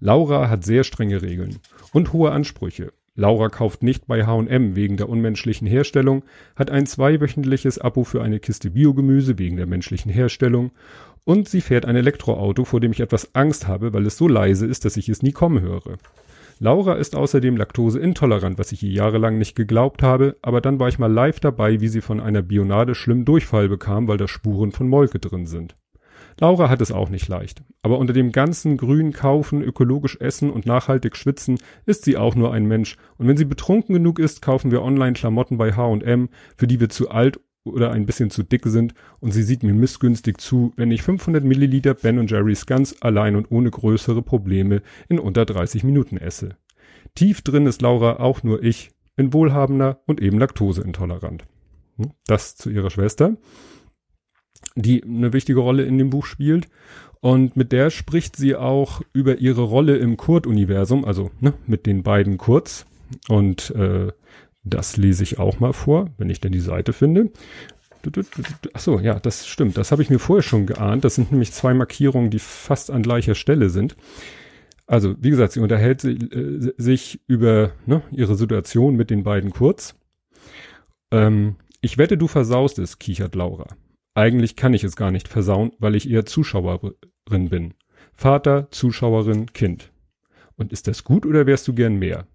Laura 0.00 0.48
hat 0.48 0.64
sehr 0.64 0.84
strenge 0.84 1.22
Regeln 1.22 1.58
und 1.92 2.12
hohe 2.12 2.30
Ansprüche. 2.30 2.92
Laura 3.16 3.48
kauft 3.48 3.84
nicht 3.84 4.08
bei 4.08 4.26
H&M 4.26 4.74
wegen 4.74 4.96
der 4.96 5.08
unmenschlichen 5.08 5.68
Herstellung, 5.68 6.24
hat 6.56 6.70
ein 6.70 6.84
zweiwöchentliches 6.84 7.78
Abo 7.78 8.02
für 8.02 8.22
eine 8.22 8.40
Kiste 8.40 8.70
Biogemüse 8.70 9.38
wegen 9.38 9.56
der 9.56 9.66
menschlichen 9.66 10.10
Herstellung 10.10 10.72
und 11.24 11.48
sie 11.48 11.60
fährt 11.60 11.86
ein 11.86 11.94
Elektroauto, 11.94 12.64
vor 12.64 12.80
dem 12.80 12.90
ich 12.90 13.00
etwas 13.00 13.34
Angst 13.34 13.68
habe, 13.68 13.92
weil 13.92 14.04
es 14.06 14.16
so 14.16 14.26
leise 14.26 14.66
ist, 14.66 14.84
dass 14.84 14.96
ich 14.96 15.08
es 15.08 15.22
nie 15.22 15.30
kommen 15.30 15.60
höre. 15.60 15.96
Laura 16.60 16.94
ist 16.94 17.16
außerdem 17.16 17.56
laktoseintolerant, 17.56 18.58
was 18.58 18.72
ich 18.72 18.82
ihr 18.82 18.90
jahrelang 18.92 19.38
nicht 19.38 19.56
geglaubt 19.56 20.02
habe, 20.02 20.36
aber 20.40 20.60
dann 20.60 20.78
war 20.78 20.88
ich 20.88 20.98
mal 20.98 21.12
live 21.12 21.40
dabei, 21.40 21.80
wie 21.80 21.88
sie 21.88 22.00
von 22.00 22.20
einer 22.20 22.42
Bionade 22.42 22.94
schlimm 22.94 23.24
Durchfall 23.24 23.68
bekam, 23.68 24.06
weil 24.06 24.18
da 24.18 24.28
Spuren 24.28 24.70
von 24.70 24.88
Molke 24.88 25.18
drin 25.18 25.46
sind. 25.46 25.74
Laura 26.40 26.68
hat 26.68 26.80
es 26.80 26.90
auch 26.90 27.10
nicht 27.10 27.28
leicht, 27.28 27.62
aber 27.82 27.98
unter 27.98 28.12
dem 28.12 28.32
ganzen 28.32 28.76
grün 28.76 29.12
kaufen, 29.12 29.62
ökologisch 29.62 30.16
essen 30.20 30.50
und 30.50 30.66
nachhaltig 30.66 31.16
schwitzen 31.16 31.58
ist 31.86 32.04
sie 32.04 32.16
auch 32.16 32.34
nur 32.34 32.52
ein 32.52 32.66
Mensch 32.66 32.96
und 33.18 33.28
wenn 33.28 33.36
sie 33.36 33.44
betrunken 33.44 33.94
genug 33.94 34.18
ist, 34.18 34.42
kaufen 34.42 34.72
wir 34.72 34.82
online 34.82 35.12
Klamotten 35.12 35.58
bei 35.58 35.74
H&M, 35.74 36.28
für 36.56 36.66
die 36.66 36.80
wir 36.80 36.88
zu 36.88 37.10
alt 37.10 37.38
oder 37.64 37.90
ein 37.90 38.06
bisschen 38.06 38.30
zu 38.30 38.42
dick 38.42 38.66
sind 38.66 38.94
und 39.20 39.32
sie 39.32 39.42
sieht 39.42 39.62
mir 39.62 39.74
missgünstig 39.74 40.38
zu, 40.38 40.72
wenn 40.76 40.90
ich 40.90 41.02
500 41.02 41.42
Milliliter 41.44 41.94
Ben 41.94 42.26
Jerry's 42.26 42.66
ganz 42.66 42.96
allein 43.00 43.36
und 43.36 43.50
ohne 43.50 43.70
größere 43.70 44.22
Probleme 44.22 44.82
in 45.08 45.18
unter 45.18 45.44
30 45.44 45.84
Minuten 45.84 46.16
esse. 46.16 46.56
Tief 47.14 47.42
drin 47.42 47.66
ist 47.66 47.82
Laura 47.82 48.20
auch 48.20 48.42
nur 48.42 48.62
ich, 48.62 48.90
in 49.16 49.32
wohlhabender 49.32 50.00
und 50.06 50.20
eben 50.20 50.38
laktoseintolerant. 50.38 51.44
Hm, 51.96 52.10
das 52.26 52.56
zu 52.56 52.70
ihrer 52.70 52.90
Schwester, 52.90 53.36
die 54.74 55.02
eine 55.04 55.32
wichtige 55.32 55.60
Rolle 55.60 55.84
in 55.84 55.98
dem 55.98 56.10
Buch 56.10 56.26
spielt. 56.26 56.68
Und 57.20 57.56
mit 57.56 57.72
der 57.72 57.88
spricht 57.88 58.36
sie 58.36 58.54
auch 58.54 59.00
über 59.14 59.38
ihre 59.38 59.62
Rolle 59.62 59.96
im 59.96 60.18
Kurt-Universum, 60.18 61.06
also 61.06 61.30
ne, 61.40 61.54
mit 61.66 61.86
den 61.86 62.02
beiden 62.02 62.36
Kurz. 62.36 62.84
Und 63.28 63.70
äh, 63.70 64.12
das 64.64 64.96
lese 64.96 65.22
ich 65.22 65.38
auch 65.38 65.60
mal 65.60 65.72
vor, 65.72 66.10
wenn 66.16 66.30
ich 66.30 66.40
denn 66.40 66.52
die 66.52 66.60
Seite 66.60 66.92
finde. 66.92 67.30
Ach 68.72 68.80
so, 68.80 68.98
ja, 68.98 69.18
das 69.18 69.46
stimmt. 69.46 69.76
Das 69.76 69.92
habe 69.92 70.02
ich 70.02 70.10
mir 70.10 70.18
vorher 70.18 70.42
schon 70.42 70.66
geahnt. 70.66 71.04
Das 71.04 71.14
sind 71.14 71.30
nämlich 71.30 71.52
zwei 71.52 71.74
Markierungen, 71.74 72.30
die 72.30 72.38
fast 72.38 72.90
an 72.90 73.02
gleicher 73.02 73.34
Stelle 73.34 73.70
sind. 73.70 73.96
Also, 74.86 75.14
wie 75.18 75.30
gesagt, 75.30 75.52
sie 75.52 75.60
unterhält 75.60 76.04
äh, 76.04 76.72
sich 76.76 77.20
über 77.26 77.72
ne, 77.86 78.02
ihre 78.10 78.34
Situation 78.34 78.96
mit 78.96 79.10
den 79.10 79.22
beiden 79.22 79.50
kurz. 79.50 79.94
Ähm, 81.10 81.56
ich 81.80 81.96
wette, 81.96 82.18
du 82.18 82.28
versaust 82.28 82.78
es, 82.78 82.98
kichert 82.98 83.34
Laura. 83.34 83.66
Eigentlich 84.14 84.56
kann 84.56 84.74
ich 84.74 84.84
es 84.84 84.96
gar 84.96 85.10
nicht 85.10 85.28
versauen, 85.28 85.72
weil 85.78 85.94
ich 85.94 86.10
eher 86.10 86.26
Zuschauerin 86.26 86.94
bin. 87.26 87.74
Vater, 88.14 88.70
Zuschauerin, 88.70 89.52
Kind. 89.52 89.90
Und 90.56 90.72
ist 90.72 90.86
das 90.86 91.04
gut 91.04 91.26
oder 91.26 91.46
wärst 91.46 91.66
du 91.66 91.74
gern 91.74 91.96
mehr? 91.96 92.26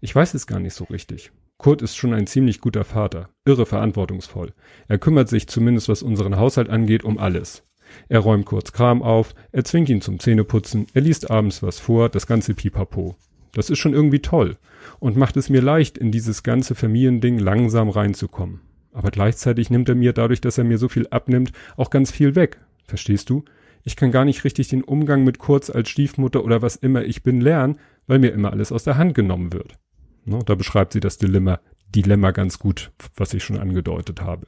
Ich 0.00 0.14
weiß 0.14 0.34
es 0.34 0.46
gar 0.46 0.58
nicht 0.60 0.74
so 0.74 0.84
richtig. 0.84 1.30
Kurt 1.58 1.82
ist 1.82 1.96
schon 1.96 2.12
ein 2.12 2.26
ziemlich 2.26 2.60
guter 2.60 2.84
Vater, 2.84 3.30
irre 3.44 3.66
verantwortungsvoll. 3.66 4.52
Er 4.88 4.98
kümmert 4.98 5.28
sich 5.28 5.48
zumindest 5.48 5.88
was 5.88 6.02
unseren 6.02 6.36
Haushalt 6.36 6.68
angeht 6.68 7.04
um 7.04 7.18
alles. 7.18 7.64
Er 8.08 8.20
räumt 8.20 8.46
kurz 8.46 8.72
Kram 8.72 9.02
auf, 9.02 9.34
er 9.52 9.64
zwingt 9.64 9.88
ihn 9.88 10.00
zum 10.00 10.18
Zähneputzen, 10.18 10.86
er 10.92 11.02
liest 11.02 11.30
abends 11.30 11.62
was 11.62 11.78
vor, 11.78 12.08
das 12.08 12.26
ganze 12.26 12.54
Pipapo. 12.54 13.16
Das 13.52 13.70
ist 13.70 13.78
schon 13.78 13.94
irgendwie 13.94 14.20
toll 14.20 14.58
und 14.98 15.16
macht 15.16 15.36
es 15.36 15.48
mir 15.48 15.62
leicht, 15.62 15.96
in 15.96 16.12
dieses 16.12 16.42
ganze 16.42 16.74
Familiending 16.74 17.38
langsam 17.38 17.88
reinzukommen. 17.88 18.60
Aber 18.92 19.10
gleichzeitig 19.10 19.70
nimmt 19.70 19.88
er 19.88 19.94
mir 19.94 20.12
dadurch, 20.12 20.40
dass 20.40 20.58
er 20.58 20.64
mir 20.64 20.78
so 20.78 20.88
viel 20.88 21.06
abnimmt, 21.08 21.52
auch 21.76 21.90
ganz 21.90 22.10
viel 22.10 22.34
weg. 22.34 22.60
Verstehst 22.86 23.30
du? 23.30 23.44
Ich 23.82 23.96
kann 23.96 24.10
gar 24.10 24.24
nicht 24.24 24.44
richtig 24.44 24.68
den 24.68 24.82
Umgang 24.82 25.24
mit 25.24 25.38
Kurz 25.38 25.70
als 25.70 25.88
Stiefmutter 25.88 26.44
oder 26.44 26.60
was 26.60 26.76
immer 26.76 27.04
ich 27.04 27.22
bin 27.22 27.40
lernen, 27.40 27.78
weil 28.06 28.18
mir 28.18 28.32
immer 28.32 28.50
alles 28.50 28.72
aus 28.72 28.84
der 28.84 28.98
Hand 28.98 29.14
genommen 29.14 29.52
wird. 29.52 29.78
Ne, 30.26 30.40
da 30.44 30.56
beschreibt 30.56 30.92
sie 30.92 31.00
das 31.00 31.18
Dilemma, 31.18 31.60
Dilemma 31.94 32.32
ganz 32.32 32.58
gut, 32.58 32.92
was 33.14 33.32
ich 33.32 33.44
schon 33.44 33.58
angedeutet 33.58 34.20
habe. 34.20 34.46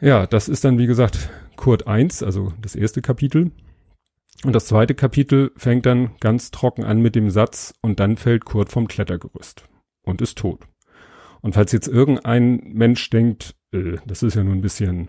Ja, 0.00 0.26
das 0.26 0.48
ist 0.48 0.64
dann, 0.64 0.78
wie 0.78 0.86
gesagt, 0.86 1.30
Kurt 1.56 1.86
1, 1.86 2.22
also 2.22 2.52
das 2.60 2.74
erste 2.74 3.02
Kapitel. 3.02 3.52
Und 4.44 4.54
das 4.54 4.66
zweite 4.66 4.94
Kapitel 4.94 5.52
fängt 5.56 5.86
dann 5.86 6.16
ganz 6.20 6.50
trocken 6.50 6.84
an 6.84 7.00
mit 7.00 7.14
dem 7.14 7.30
Satz, 7.30 7.74
und 7.82 8.00
dann 8.00 8.16
fällt 8.16 8.44
Kurt 8.44 8.70
vom 8.70 8.88
Klettergerüst 8.88 9.68
und 10.02 10.22
ist 10.22 10.38
tot. 10.38 10.66
Und 11.42 11.54
falls 11.54 11.72
jetzt 11.72 11.88
irgendein 11.88 12.60
Mensch 12.72 13.08
denkt, 13.10 13.54
äh, 13.72 13.96
das 14.06 14.22
ist 14.22 14.34
ja 14.34 14.44
nur 14.44 14.54
ein 14.54 14.62
bisschen, 14.62 15.08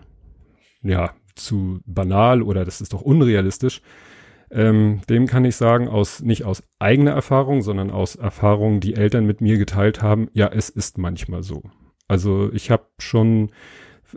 ja, 0.82 1.14
zu 1.34 1.80
banal 1.86 2.42
oder 2.42 2.64
das 2.64 2.80
ist 2.80 2.92
doch 2.92 3.02
unrealistisch, 3.02 3.80
ähm, 4.50 5.00
dem 5.08 5.26
kann 5.26 5.44
ich 5.44 5.56
sagen, 5.56 5.88
aus, 5.88 6.20
nicht 6.20 6.44
aus 6.44 6.62
eigener 6.78 7.12
Erfahrung, 7.12 7.62
sondern 7.62 7.90
aus 7.90 8.16
Erfahrungen, 8.16 8.80
die 8.80 8.94
Eltern 8.94 9.26
mit 9.26 9.40
mir 9.40 9.58
geteilt 9.58 10.02
haben, 10.02 10.28
ja, 10.32 10.48
es 10.48 10.68
ist 10.68 10.98
manchmal 10.98 11.42
so. 11.42 11.62
Also 12.06 12.50
ich 12.52 12.70
habe 12.70 12.86
schon 12.98 13.50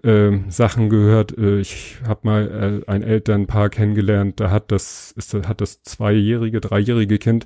äh, 0.03 0.31
Sachen 0.47 0.89
gehört. 0.89 1.37
Äh, 1.37 1.59
ich 1.59 1.97
habe 2.07 2.21
mal 2.23 2.83
äh, 2.87 2.89
ein 2.89 3.03
Elternpaar 3.03 3.69
kennengelernt, 3.69 4.39
da 4.39 4.49
hat 4.49 4.71
das, 4.71 5.11
ist, 5.11 5.33
hat 5.33 5.61
das 5.61 5.83
zweijährige, 5.83 6.61
dreijährige 6.61 7.17
Kind 7.17 7.45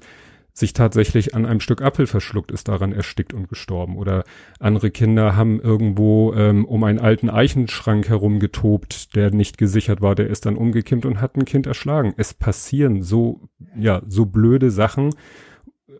sich 0.58 0.72
tatsächlich 0.72 1.36
an 1.36 1.46
einem 1.46 1.60
Stück 1.60 1.82
Apfel 1.82 2.08
verschluckt, 2.08 2.50
ist 2.50 2.70
daran 2.70 2.94
erstickt 2.94 3.34
und 3.34 3.50
gestorben. 3.50 3.98
Oder 3.98 4.24
andere 4.58 4.90
Kinder 4.90 5.36
haben 5.36 5.60
irgendwo 5.60 6.34
ähm, 6.34 6.64
um 6.64 6.84
einen 6.86 7.00
alten 7.00 7.30
Eichenschrank 7.30 8.08
herum 8.08 8.40
getobt, 8.40 9.16
der 9.16 9.32
nicht 9.32 9.58
gesichert 9.58 10.02
war, 10.02 10.16
der 10.16 10.28
ist 10.28 10.46
dann 10.46 10.56
umgekippt 10.56 11.06
und 11.06 11.20
hat 11.20 11.36
ein 11.36 11.44
Kind 11.44 11.68
erschlagen. 11.68 12.14
Es 12.16 12.34
passieren 12.34 13.02
so, 13.02 13.50
ja, 13.78 14.02
so 14.08 14.26
blöde 14.26 14.72
Sachen, 14.72 15.14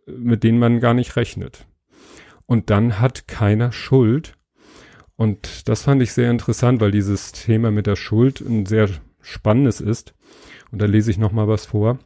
mit 0.08 0.44
denen 0.46 0.58
man 0.58 0.80
gar 0.80 0.94
nicht 0.94 1.18
rechnet. 1.18 1.68
Und 2.46 2.70
dann 2.70 3.02
hat 3.02 3.28
keiner 3.28 3.74
Schuld, 3.74 4.38
und 5.18 5.68
das 5.68 5.84
fand 5.84 6.02
ich 6.02 6.14
sehr 6.14 6.32
interessant, 6.32 6.80
weil 6.80 6.92
dieses 6.92 7.32
Thema 7.32 7.72
mit 7.72 7.88
der 7.88 7.96
Schuld 7.96 8.42
ein 8.42 8.66
sehr 8.66 8.90
spannendes 9.22 9.82
ist. 9.82 10.14
Und 10.72 10.82
da 10.82 10.86
lese 10.86 11.12
ich 11.12 11.18
noch 11.18 11.32
mal 11.32 11.48
was 11.48 11.66
vor. 11.66 12.00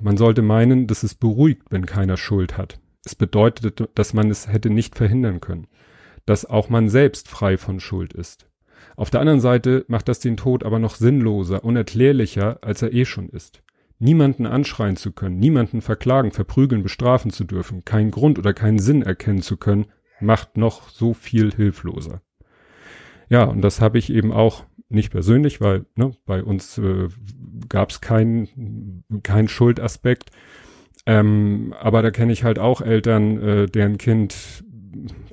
Man 0.00 0.16
sollte 0.16 0.42
meinen, 0.42 0.86
dass 0.86 1.02
es 1.02 1.14
beruhigt, 1.14 1.62
wenn 1.70 1.86
keiner 1.86 2.16
Schuld 2.16 2.56
hat. 2.56 2.78
Es 3.04 3.14
bedeutet, 3.14 3.88
dass 3.94 4.14
man 4.14 4.30
es 4.30 4.48
hätte 4.48 4.70
nicht 4.70 4.96
verhindern 4.96 5.40
können. 5.40 5.66
Dass 6.24 6.44
auch 6.44 6.68
man 6.68 6.88
selbst 6.88 7.28
frei 7.28 7.56
von 7.56 7.80
Schuld 7.80 8.12
ist. 8.12 8.46
Auf 8.96 9.10
der 9.10 9.20
anderen 9.20 9.40
Seite 9.40 9.84
macht 9.88 10.08
das 10.08 10.20
den 10.20 10.36
Tod 10.36 10.64
aber 10.64 10.78
noch 10.78 10.94
sinnloser, 10.94 11.64
unerklärlicher, 11.64 12.58
als 12.62 12.82
er 12.82 12.92
eh 12.92 13.04
schon 13.04 13.28
ist. 13.28 13.62
Niemanden 13.98 14.46
anschreien 14.46 14.96
zu 14.96 15.12
können, 15.12 15.38
niemanden 15.38 15.80
verklagen, 15.80 16.32
verprügeln, 16.32 16.82
bestrafen 16.82 17.30
zu 17.30 17.44
dürfen, 17.44 17.84
keinen 17.84 18.10
Grund 18.10 18.38
oder 18.38 18.52
keinen 18.52 18.78
Sinn 18.78 19.02
erkennen 19.02 19.42
zu 19.42 19.56
können, 19.56 19.86
macht 20.20 20.56
noch 20.56 20.88
so 20.88 21.14
viel 21.14 21.52
hilfloser. 21.52 22.20
Ja, 23.28 23.44
und 23.44 23.62
das 23.62 23.80
habe 23.80 23.98
ich 23.98 24.12
eben 24.12 24.32
auch 24.32 24.64
nicht 24.92 25.10
persönlich, 25.10 25.60
weil 25.60 25.86
ne, 25.96 26.12
bei 26.26 26.42
uns 26.42 26.78
äh, 26.78 27.08
gab 27.68 27.90
es 27.90 28.00
keinen 28.00 29.04
kein 29.22 29.48
Schuldaspekt. 29.48 30.30
Ähm, 31.04 31.74
aber 31.80 32.02
da 32.02 32.10
kenne 32.10 32.32
ich 32.32 32.44
halt 32.44 32.58
auch 32.58 32.80
Eltern, 32.80 33.42
äh, 33.42 33.66
deren 33.66 33.98
Kind 33.98 34.64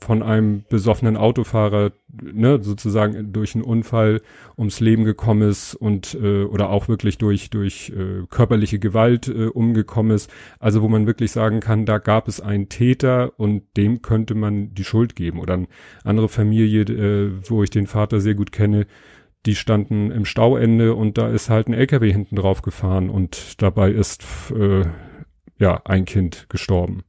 von 0.02 0.24
einem 0.24 0.64
besoffenen 0.70 1.18
Autofahrer 1.18 1.92
ne, 2.22 2.60
sozusagen 2.62 3.32
durch 3.34 3.56
einen 3.56 3.64
Unfall 3.64 4.22
ums 4.58 4.80
Leben 4.80 5.04
gekommen 5.04 5.48
ist 5.48 5.76
und 5.76 6.16
äh, 6.16 6.44
oder 6.44 6.70
auch 6.70 6.88
wirklich 6.88 7.18
durch 7.18 7.50
durch 7.50 7.92
äh, 7.96 8.26
körperliche 8.30 8.80
Gewalt 8.80 9.28
äh, 9.28 9.46
umgekommen 9.48 10.16
ist. 10.16 10.32
Also 10.60 10.82
wo 10.82 10.88
man 10.88 11.08
wirklich 11.08 11.32
sagen 11.32 11.60
kann, 11.60 11.86
da 11.86 11.98
gab 11.98 12.28
es 12.28 12.42
einen 12.42 12.70
Täter 12.70 13.34
und 13.38 13.64
dem 13.78 14.02
könnte 14.02 14.36
man 14.36 14.74
die 14.74 14.84
Schuld 14.84 15.16
geben. 15.16 15.40
Oder 15.40 15.56
eine 15.56 15.68
andere 16.04 16.30
Familie, 16.30 16.82
äh, 16.84 17.32
wo 17.48 17.64
ich 17.64 17.70
den 17.70 17.88
Vater 17.88 18.22
sehr 18.22 18.36
gut 18.36 18.52
kenne, 18.52 18.88
die 19.46 19.56
standen 19.56 20.12
im 20.12 20.26
Stauende 20.26 20.96
und 20.96 21.18
da 21.18 21.30
ist 21.30 21.50
halt 21.50 21.68
ein 21.68 21.74
LKW 21.74 22.12
hinten 22.12 22.36
drauf 22.36 22.62
gefahren 22.62 23.10
und 23.10 23.62
dabei 23.62 23.92
ist 23.92 24.26
äh, 24.52 24.86
ja 25.58 25.82
ein 25.86 26.06
Kind 26.06 26.48
gestorben 26.50 27.04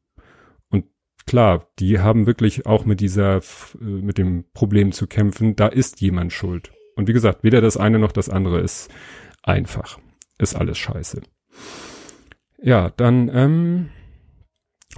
klar, 1.31 1.69
die 1.79 2.01
haben 2.01 2.27
wirklich 2.27 2.67
auch 2.67 2.85
mit 2.85 2.99
dieser, 3.01 3.37
äh, 3.37 3.85
mit 3.85 4.19
dem 4.19 4.47
Problem 4.53 4.91
zu 4.91 5.07
kämpfen. 5.07 5.55
Da 5.55 5.69
ist 5.69 6.01
jemand 6.01 6.33
schuld. 6.33 6.73
Und 6.97 7.07
wie 7.07 7.13
gesagt, 7.13 7.45
weder 7.45 7.61
das 7.61 7.77
eine 7.77 8.01
noch 8.01 8.11
das 8.11 8.29
andere 8.29 8.59
ist 8.59 8.91
einfach. 9.45 10.01
Ist 10.39 10.57
alles 10.57 10.77
scheiße. 10.79 11.23
Ja, 12.61 12.91
dann 12.91 13.31
ähm, 13.33 13.91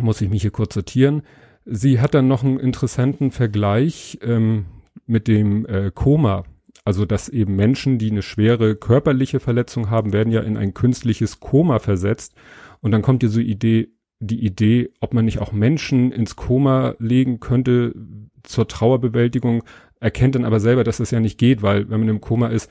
muss 0.00 0.22
ich 0.22 0.30
mich 0.30 0.40
hier 0.40 0.50
kurz 0.52 0.72
sortieren. 0.72 1.22
Sie 1.66 2.00
hat 2.00 2.14
dann 2.14 2.28
noch 2.28 2.42
einen 2.42 2.58
interessanten 2.58 3.30
Vergleich 3.30 4.18
ähm, 4.22 4.64
mit 5.04 5.28
dem 5.28 5.66
äh, 5.66 5.90
Koma. 5.94 6.44
Also, 6.84 7.04
dass 7.04 7.28
eben 7.28 7.54
Menschen, 7.54 7.98
die 7.98 8.10
eine 8.10 8.22
schwere 8.22 8.74
körperliche 8.74 9.40
Verletzung 9.40 9.88
haben, 9.90 10.12
werden 10.12 10.32
ja 10.32 10.40
in 10.40 10.56
ein 10.56 10.74
künstliches 10.74 11.38
Koma 11.38 11.78
versetzt. 11.78 12.34
Und 12.80 12.90
dann 12.90 13.02
kommt 13.02 13.22
dir 13.22 13.28
so 13.28 13.40
Idee, 13.40 13.90
die 14.18 14.44
Idee, 14.44 14.90
ob 15.00 15.14
man 15.14 15.24
nicht 15.24 15.38
auch 15.38 15.52
Menschen 15.52 16.10
ins 16.12 16.36
Koma 16.36 16.94
legen 16.98 17.40
könnte 17.40 17.94
zur 18.42 18.66
Trauerbewältigung, 18.66 19.62
erkennt 20.00 20.34
dann 20.34 20.44
aber 20.44 20.58
selber, 20.58 20.82
dass 20.82 20.96
das 20.96 21.12
ja 21.12 21.20
nicht 21.20 21.38
geht, 21.38 21.62
weil 21.62 21.88
wenn 21.88 22.00
man 22.00 22.08
im 22.08 22.20
Koma 22.20 22.48
ist, 22.48 22.70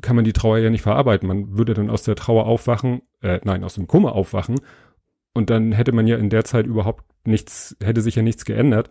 kann 0.00 0.16
man 0.16 0.24
die 0.24 0.32
Trauer 0.32 0.58
ja 0.58 0.70
nicht 0.70 0.82
verarbeiten. 0.82 1.26
Man 1.26 1.56
würde 1.56 1.74
dann 1.74 1.90
aus 1.90 2.02
der 2.02 2.16
Trauer 2.16 2.46
aufwachen, 2.46 3.02
äh, 3.22 3.40
nein, 3.44 3.64
aus 3.64 3.74
dem 3.74 3.86
Koma 3.86 4.10
aufwachen 4.10 4.56
und 5.32 5.50
dann 5.50 5.72
hätte 5.72 5.92
man 5.92 6.06
ja 6.06 6.16
in 6.16 6.30
der 6.30 6.44
Zeit 6.44 6.66
überhaupt 6.66 7.04
nichts, 7.24 7.76
hätte 7.82 8.00
sich 8.00 8.16
ja 8.16 8.22
nichts 8.22 8.44
geändert. 8.44 8.90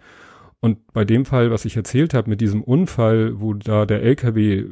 Und 0.61 0.91
bei 0.91 1.05
dem 1.05 1.23
Fall, 1.23 1.51
was 1.51 1.63
ich 1.63 1.77
erzählt 1.77 2.13
habe, 2.13 2.29
mit 2.29 2.41
diesem 2.41 2.61
Unfall, 2.61 3.39
wo 3.39 3.53
da 3.53 3.85
der 3.85 4.01
LKW 4.01 4.57
äh, 4.57 4.65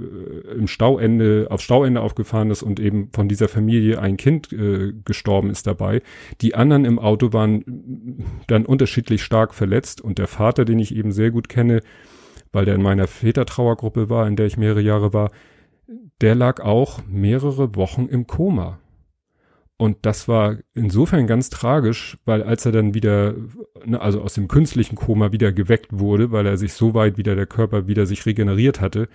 im 0.58 0.68
Stauende, 0.68 1.48
auf 1.50 1.62
Stauende 1.62 2.02
aufgefahren 2.02 2.52
ist 2.52 2.62
und 2.62 2.82
eben 2.82 3.10
von 3.14 3.30
dieser 3.30 3.48
Familie 3.48 4.02
ein 4.02 4.18
Kind 4.18 4.52
äh, 4.52 4.94
gestorben 5.06 5.50
ist 5.50 5.66
dabei, 5.66 6.02
die 6.42 6.56
anderen 6.56 6.84
im 6.84 7.00
Auto 7.00 7.32
waren 7.32 7.64
dann 8.48 8.66
unterschiedlich 8.66 9.24
stark 9.24 9.54
verletzt 9.54 10.02
und 10.02 10.18
der 10.18 10.28
Vater, 10.28 10.66
den 10.66 10.80
ich 10.80 10.94
eben 10.94 11.14
sehr 11.14 11.32
gut 11.32 11.48
kenne, 11.48 11.82
weil 12.52 12.66
der 12.66 12.76
in 12.76 12.82
meiner 12.82 13.08
Vätertrauergruppe 13.08 14.10
war, 14.10 14.28
in 14.28 14.36
der 14.36 14.48
ich 14.48 14.58
mehrere 14.58 14.82
Jahre 14.82 15.14
war, 15.14 15.32
der 16.20 16.36
lag 16.36 16.60
auch 16.60 17.00
mehrere 17.08 17.76
Wochen 17.76 18.08
im 18.08 18.28
Koma. 18.28 18.80
Und 19.78 19.98
das 20.08 20.28
war 20.28 20.58
insofern 20.74 21.28
ganz 21.28 21.52
tragisch, 21.52 22.18
weil 22.26 22.42
als 22.42 22.66
er 22.66 22.72
dann 22.72 22.96
wieder, 22.96 23.36
ne, 23.86 24.02
also 24.02 24.22
aus 24.22 24.34
dem 24.34 24.48
künstlichen 24.48 24.96
Koma 24.96 25.32
wieder 25.32 25.52
geweckt 25.52 25.90
wurde, 25.92 26.32
weil 26.32 26.48
er 26.48 26.58
sich 26.58 26.74
so 26.74 26.96
weit 26.96 27.18
wieder 27.18 27.36
der 27.36 27.46
Körper 27.46 27.88
wieder 27.88 28.08
sich 28.08 28.26
regeneriert 28.26 28.82
hatte, 28.82 29.08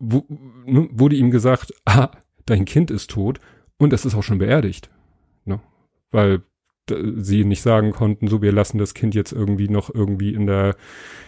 ne, 0.00 0.88
wurde 0.90 1.14
ihm 1.14 1.30
gesagt, 1.30 1.72
ah, 1.84 2.10
dein 2.46 2.64
Kind 2.64 2.90
ist 2.90 3.10
tot 3.10 3.38
und 3.78 3.92
es 3.92 4.04
ist 4.04 4.16
auch 4.16 4.24
schon 4.24 4.38
beerdigt. 4.38 4.90
Ne? 5.44 5.60
Weil 6.10 6.42
sie 6.90 7.44
nicht 7.44 7.62
sagen 7.62 7.92
konnten, 7.92 8.28
so 8.28 8.42
wir 8.42 8.52
lassen 8.52 8.78
das 8.78 8.94
Kind 8.94 9.14
jetzt 9.14 9.32
irgendwie 9.32 9.68
noch 9.68 9.92
irgendwie 9.94 10.34
in 10.34 10.46
der 10.46 10.76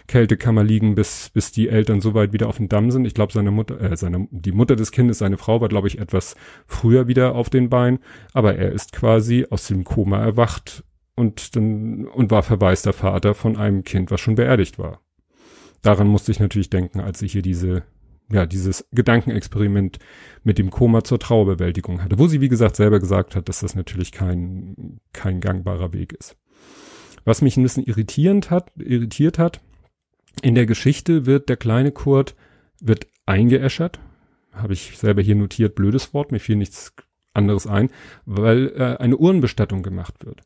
Kältekammer 0.07 0.63
liegen, 0.63 0.95
bis 0.95 1.29
bis 1.29 1.51
die 1.51 1.69
Eltern 1.69 2.01
so 2.01 2.13
weit 2.13 2.33
wieder 2.33 2.47
auf 2.47 2.57
dem 2.57 2.69
Damm 2.69 2.91
sind. 2.91 3.05
Ich 3.05 3.13
glaube, 3.13 3.33
seine 3.33 3.51
Mutter, 3.51 3.79
äh, 3.81 3.97
seine 3.97 4.27
die 4.31 4.51
Mutter 4.51 4.75
des 4.75 4.91
Kindes, 4.91 5.17
seine 5.17 5.37
Frau 5.37 5.61
war, 5.61 5.69
glaube 5.69 5.87
ich, 5.87 5.99
etwas 5.99 6.35
früher 6.65 7.07
wieder 7.07 7.35
auf 7.35 7.49
den 7.49 7.69
Beinen, 7.69 7.99
aber 8.33 8.55
er 8.55 8.71
ist 8.71 8.93
quasi 8.93 9.45
aus 9.49 9.67
dem 9.67 9.83
Koma 9.83 10.19
erwacht 10.19 10.83
und 11.15 11.55
dann 11.55 12.05
und 12.05 12.31
war 12.31 12.43
verwaister 12.43 12.93
Vater 12.93 13.33
von 13.33 13.57
einem 13.57 13.83
Kind, 13.83 14.11
was 14.11 14.21
schon 14.21 14.35
beerdigt 14.35 14.77
war. 14.77 15.01
Daran 15.81 16.07
musste 16.07 16.31
ich 16.31 16.39
natürlich 16.39 16.69
denken, 16.69 16.99
als 16.99 17.21
ich 17.21 17.31
hier 17.31 17.41
diese 17.41 17.83
ja, 18.31 18.45
dieses 18.45 18.87
Gedankenexperiment 18.91 19.99
mit 20.43 20.57
dem 20.57 20.69
Koma 20.69 21.03
zur 21.03 21.19
Trauerbewältigung 21.19 22.03
hatte, 22.03 22.19
wo 22.19 22.27
sie, 22.27 22.41
wie 22.41 22.49
gesagt, 22.49 22.75
selber 22.75 22.99
gesagt 22.99 23.35
hat, 23.35 23.47
dass 23.47 23.61
das 23.61 23.75
natürlich 23.75 24.11
kein, 24.11 24.99
kein 25.13 25.39
gangbarer 25.39 25.93
Weg 25.93 26.13
ist. 26.13 26.35
Was 27.23 27.41
mich 27.41 27.57
ein 27.57 27.63
bisschen 27.63 27.83
irritierend 27.83 28.51
hat, 28.51 28.71
irritiert 28.77 29.39
hat, 29.39 29.61
in 30.41 30.55
der 30.55 30.65
Geschichte 30.65 31.25
wird 31.25 31.49
der 31.49 31.57
kleine 31.57 31.91
Kurt, 31.91 32.35
wird 32.81 33.07
eingeäschert, 33.25 33.99
habe 34.53 34.73
ich 34.73 34.97
selber 34.97 35.21
hier 35.21 35.35
notiert, 35.35 35.75
blödes 35.75 36.13
Wort, 36.13 36.31
mir 36.31 36.39
fiel 36.39 36.55
nichts 36.55 36.93
anderes 37.33 37.67
ein, 37.67 37.89
weil 38.25 38.73
äh, 38.75 38.97
eine 38.97 39.17
Urnenbestattung 39.17 39.83
gemacht 39.83 40.25
wird. 40.25 40.41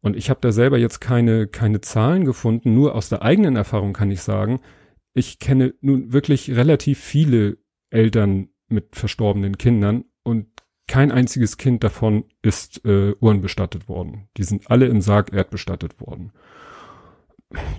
Und 0.00 0.16
ich 0.16 0.30
habe 0.30 0.40
da 0.40 0.52
selber 0.52 0.78
jetzt 0.78 1.00
keine, 1.00 1.46
keine 1.46 1.80
Zahlen 1.80 2.24
gefunden, 2.24 2.74
nur 2.74 2.94
aus 2.94 3.08
der 3.08 3.22
eigenen 3.22 3.56
Erfahrung 3.56 3.92
kann 3.92 4.10
ich 4.10 4.22
sagen, 4.22 4.60
ich 5.16 5.38
kenne 5.38 5.72
nun 5.80 6.12
wirklich 6.12 6.54
relativ 6.54 7.00
viele 7.00 7.56
Eltern 7.88 8.50
mit 8.68 8.96
verstorbenen 8.96 9.56
Kindern 9.56 10.04
und 10.22 10.46
kein 10.86 11.10
einziges 11.10 11.56
Kind 11.56 11.82
davon 11.82 12.24
ist 12.42 12.84
äh, 12.84 13.14
urnbestattet 13.18 13.88
worden. 13.88 14.28
Die 14.36 14.44
sind 14.44 14.70
alle 14.70 14.86
im 14.86 15.00
Sarg 15.00 15.32
erdbestattet 15.32 16.00
worden. 16.00 16.32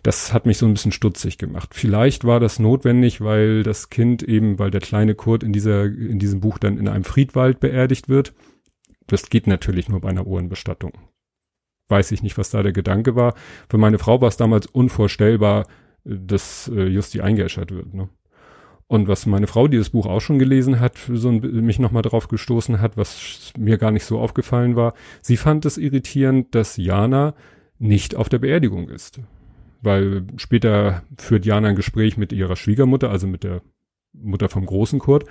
das 0.02 0.34
hat 0.34 0.48
mich 0.48 0.58
so 0.58 0.66
ein 0.66 0.74
bisschen 0.74 0.92
stutzig 0.92 1.38
gemacht. 1.38 1.76
Vielleicht 1.76 2.26
war 2.26 2.40
das 2.40 2.58
notwendig, 2.58 3.22
weil 3.22 3.62
das 3.62 3.90
Kind 3.90 4.24
eben, 4.24 4.58
weil 4.58 4.72
der 4.72 4.82
kleine 4.82 5.14
Kurt 5.14 5.44
in 5.44 5.54
dieser, 5.54 5.86
in 5.86 6.18
diesem 6.18 6.40
Buch 6.40 6.58
dann 6.58 6.78
in 6.78 6.88
einem 6.88 7.04
Friedwald 7.04 7.60
beerdigt 7.60 8.10
wird. 8.10 8.34
Das 9.06 9.30
geht 9.30 9.46
natürlich 9.46 9.90
nur 9.90 10.02
bei 10.02 10.10
einer 10.10 10.26
Uhrenbestattung. 10.26 10.94
Weiß 11.88 12.12
ich 12.12 12.24
nicht, 12.24 12.38
was 12.40 12.50
da 12.50 12.64
der 12.64 12.74
Gedanke 12.74 13.16
war. 13.16 13.36
Für 13.70 13.78
meine 13.78 14.00
Frau 14.00 14.22
war 14.22 14.28
es 14.28 14.38
damals 14.38 14.66
unvorstellbar, 14.66 15.68
dass 16.08 16.72
äh, 16.74 16.86
Justi 16.86 17.22
eingeäschert 17.22 17.72
wird. 17.72 17.94
Ne? 17.94 18.10
Und 18.88 19.10
was 19.10 19.26
meine 19.26 19.48
Frau, 19.48 19.68
die 19.68 19.78
das 19.78 19.90
Buch 19.90 20.06
auch 20.06 20.22
schon 20.22 20.40
gelesen 20.40 20.80
hat, 20.80 20.98
so 21.12 21.30
ein, 21.30 21.42
mich 21.66 21.78
nochmal 21.78 22.04
drauf 22.04 22.30
gestoßen 22.30 22.80
hat, 22.80 22.96
was 22.96 23.52
mir 23.58 23.78
gar 23.78 23.92
nicht 23.92 24.06
so 24.06 24.18
aufgefallen 24.20 24.78
war, 24.78 24.94
sie 25.22 25.36
fand 25.36 25.66
es 25.66 25.78
irritierend, 25.78 26.56
dass 26.56 26.78
Jana 26.78 27.36
nicht 27.80 28.16
auf 28.16 28.30
der 28.30 28.40
Beerdigung 28.40 28.90
ist. 28.90 29.20
Weil 29.82 30.24
später 30.38 31.04
führt 31.18 31.46
Jana 31.46 31.70
ein 31.70 31.76
Gespräch 31.76 32.18
mit 32.18 32.32
ihrer 32.32 32.56
Schwiegermutter, 32.56 33.12
also 33.12 33.28
mit 33.28 33.44
der 33.44 33.62
Mutter 34.14 34.48
vom 34.48 34.66
großen 34.66 35.00
Kurt. 35.00 35.26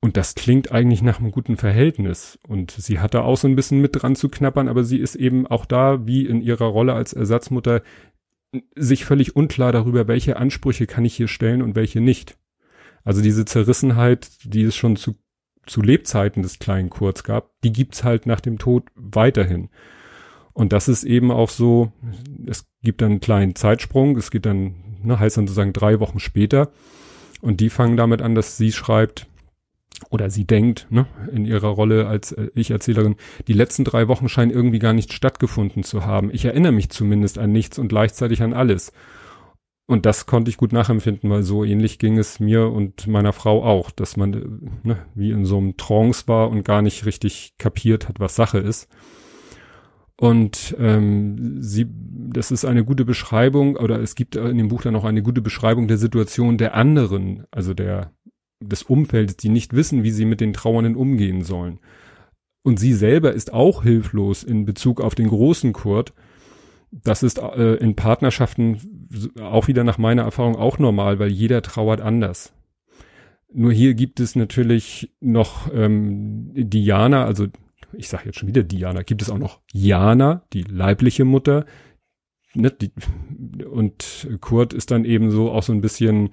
Und 0.00 0.18
das 0.18 0.34
klingt 0.34 0.70
eigentlich 0.70 1.00
nach 1.00 1.18
einem 1.18 1.30
guten 1.30 1.56
Verhältnis. 1.56 2.38
Und 2.46 2.70
sie 2.72 3.00
hat 3.00 3.14
da 3.14 3.22
auch 3.22 3.38
so 3.38 3.48
ein 3.48 3.56
bisschen 3.56 3.80
mit 3.80 4.02
dran 4.02 4.14
zu 4.14 4.28
knappern, 4.28 4.68
aber 4.68 4.84
sie 4.84 4.98
ist 4.98 5.14
eben 5.14 5.46
auch 5.46 5.64
da, 5.64 6.06
wie 6.06 6.26
in 6.26 6.42
ihrer 6.42 6.66
Rolle 6.66 6.92
als 6.92 7.14
Ersatzmutter, 7.14 7.82
sich 8.74 9.04
völlig 9.04 9.36
unklar 9.36 9.72
darüber, 9.72 10.08
welche 10.08 10.36
Ansprüche 10.36 10.86
kann 10.86 11.04
ich 11.04 11.14
hier 11.14 11.28
stellen 11.28 11.62
und 11.62 11.74
welche 11.74 12.00
nicht. 12.00 12.36
Also 13.04 13.22
diese 13.22 13.44
Zerrissenheit, 13.44 14.28
die 14.44 14.62
es 14.62 14.76
schon 14.76 14.96
zu, 14.96 15.16
zu 15.66 15.82
Lebzeiten 15.82 16.42
des 16.42 16.58
kleinen 16.58 16.90
Kurz 16.90 17.22
gab, 17.22 17.50
die 17.62 17.72
gibt's 17.72 18.04
halt 18.04 18.26
nach 18.26 18.40
dem 18.40 18.58
Tod 18.58 18.84
weiterhin. 18.94 19.68
Und 20.52 20.72
das 20.72 20.88
ist 20.88 21.04
eben 21.04 21.30
auch 21.30 21.50
so, 21.50 21.92
es 22.46 22.66
gibt 22.82 23.02
dann 23.02 23.12
einen 23.12 23.20
kleinen 23.20 23.54
Zeitsprung, 23.56 24.16
es 24.16 24.30
geht 24.30 24.46
dann, 24.46 24.74
ne, 25.02 25.18
heißt 25.18 25.36
dann 25.36 25.46
sozusagen 25.46 25.72
drei 25.72 26.00
Wochen 26.00 26.20
später. 26.20 26.70
Und 27.40 27.60
die 27.60 27.70
fangen 27.70 27.96
damit 27.96 28.22
an, 28.22 28.34
dass 28.34 28.56
sie 28.56 28.72
schreibt, 28.72 29.26
oder 30.10 30.30
sie 30.30 30.46
denkt, 30.46 30.86
ne, 30.90 31.06
in 31.32 31.44
ihrer 31.44 31.68
Rolle 31.68 32.06
als 32.06 32.32
äh, 32.32 32.48
Ich-Erzählerin, 32.54 33.16
die 33.48 33.52
letzten 33.52 33.84
drei 33.84 34.08
Wochen 34.08 34.28
scheinen 34.28 34.50
irgendwie 34.50 34.78
gar 34.78 34.92
nicht 34.92 35.12
stattgefunden 35.12 35.82
zu 35.82 36.04
haben. 36.04 36.30
Ich 36.32 36.44
erinnere 36.44 36.72
mich 36.72 36.90
zumindest 36.90 37.38
an 37.38 37.52
nichts 37.52 37.78
und 37.78 37.88
gleichzeitig 37.88 38.42
an 38.42 38.52
alles. 38.52 38.92
Und 39.86 40.06
das 40.06 40.24
konnte 40.24 40.50
ich 40.50 40.56
gut 40.56 40.72
nachempfinden, 40.72 41.28
weil 41.28 41.42
so 41.42 41.62
ähnlich 41.62 41.98
ging 41.98 42.16
es 42.16 42.40
mir 42.40 42.68
und 42.68 43.06
meiner 43.06 43.34
Frau 43.34 43.62
auch, 43.62 43.90
dass 43.90 44.16
man 44.16 44.32
äh, 44.34 44.86
ne, 44.88 44.98
wie 45.14 45.30
in 45.30 45.44
so 45.44 45.58
einem 45.58 45.76
Trance 45.76 46.26
war 46.26 46.50
und 46.50 46.64
gar 46.64 46.82
nicht 46.82 47.04
richtig 47.06 47.54
kapiert 47.58 48.08
hat, 48.08 48.20
was 48.20 48.34
Sache 48.34 48.58
ist. 48.58 48.88
Und 50.16 50.76
ähm, 50.78 51.60
sie, 51.60 51.86
das 51.88 52.50
ist 52.50 52.64
eine 52.64 52.84
gute 52.84 53.04
Beschreibung, 53.04 53.76
oder 53.76 54.00
es 54.00 54.14
gibt 54.14 54.36
in 54.36 54.58
dem 54.58 54.68
Buch 54.68 54.82
dann 54.82 54.94
auch 54.94 55.04
eine 55.04 55.22
gute 55.22 55.42
Beschreibung 55.42 55.88
der 55.88 55.98
Situation 55.98 56.56
der 56.56 56.74
anderen, 56.74 57.44
also 57.50 57.74
der 57.74 58.12
des 58.68 58.82
Umfeldes, 58.82 59.36
die 59.36 59.48
nicht 59.48 59.74
wissen, 59.74 60.02
wie 60.02 60.10
sie 60.10 60.24
mit 60.24 60.40
den 60.40 60.52
Trauernden 60.52 60.96
umgehen 60.96 61.42
sollen. 61.42 61.80
Und 62.62 62.78
sie 62.80 62.94
selber 62.94 63.32
ist 63.32 63.52
auch 63.52 63.82
hilflos 63.82 64.42
in 64.42 64.64
Bezug 64.64 65.00
auf 65.00 65.14
den 65.14 65.28
großen 65.28 65.72
Kurt. 65.72 66.14
Das 66.90 67.22
ist 67.22 67.38
äh, 67.38 67.74
in 67.74 67.94
Partnerschaften 67.94 69.30
auch 69.40 69.68
wieder 69.68 69.84
nach 69.84 69.98
meiner 69.98 70.22
Erfahrung 70.22 70.56
auch 70.56 70.78
normal, 70.78 71.18
weil 71.18 71.30
jeder 71.30 71.60
trauert 71.62 72.00
anders. 72.00 72.52
Nur 73.52 73.72
hier 73.72 73.94
gibt 73.94 74.18
es 74.18 74.34
natürlich 74.34 75.12
noch 75.20 75.72
ähm, 75.72 76.50
Diana, 76.54 77.24
also 77.24 77.46
ich 77.92 78.08
sage 78.08 78.24
jetzt 78.26 78.38
schon 78.38 78.48
wieder 78.48 78.62
Diana, 78.62 79.02
gibt 79.02 79.22
es 79.22 79.30
auch 79.30 79.38
noch 79.38 79.60
Jana, 79.72 80.44
die 80.52 80.62
leibliche 80.62 81.24
Mutter. 81.24 81.66
Ne, 82.54 82.70
die, 82.70 82.90
und 83.64 84.28
Kurt 84.40 84.72
ist 84.72 84.90
dann 84.90 85.04
eben 85.04 85.30
so 85.30 85.50
auch 85.50 85.62
so 85.62 85.72
ein 85.72 85.80
bisschen 85.80 86.30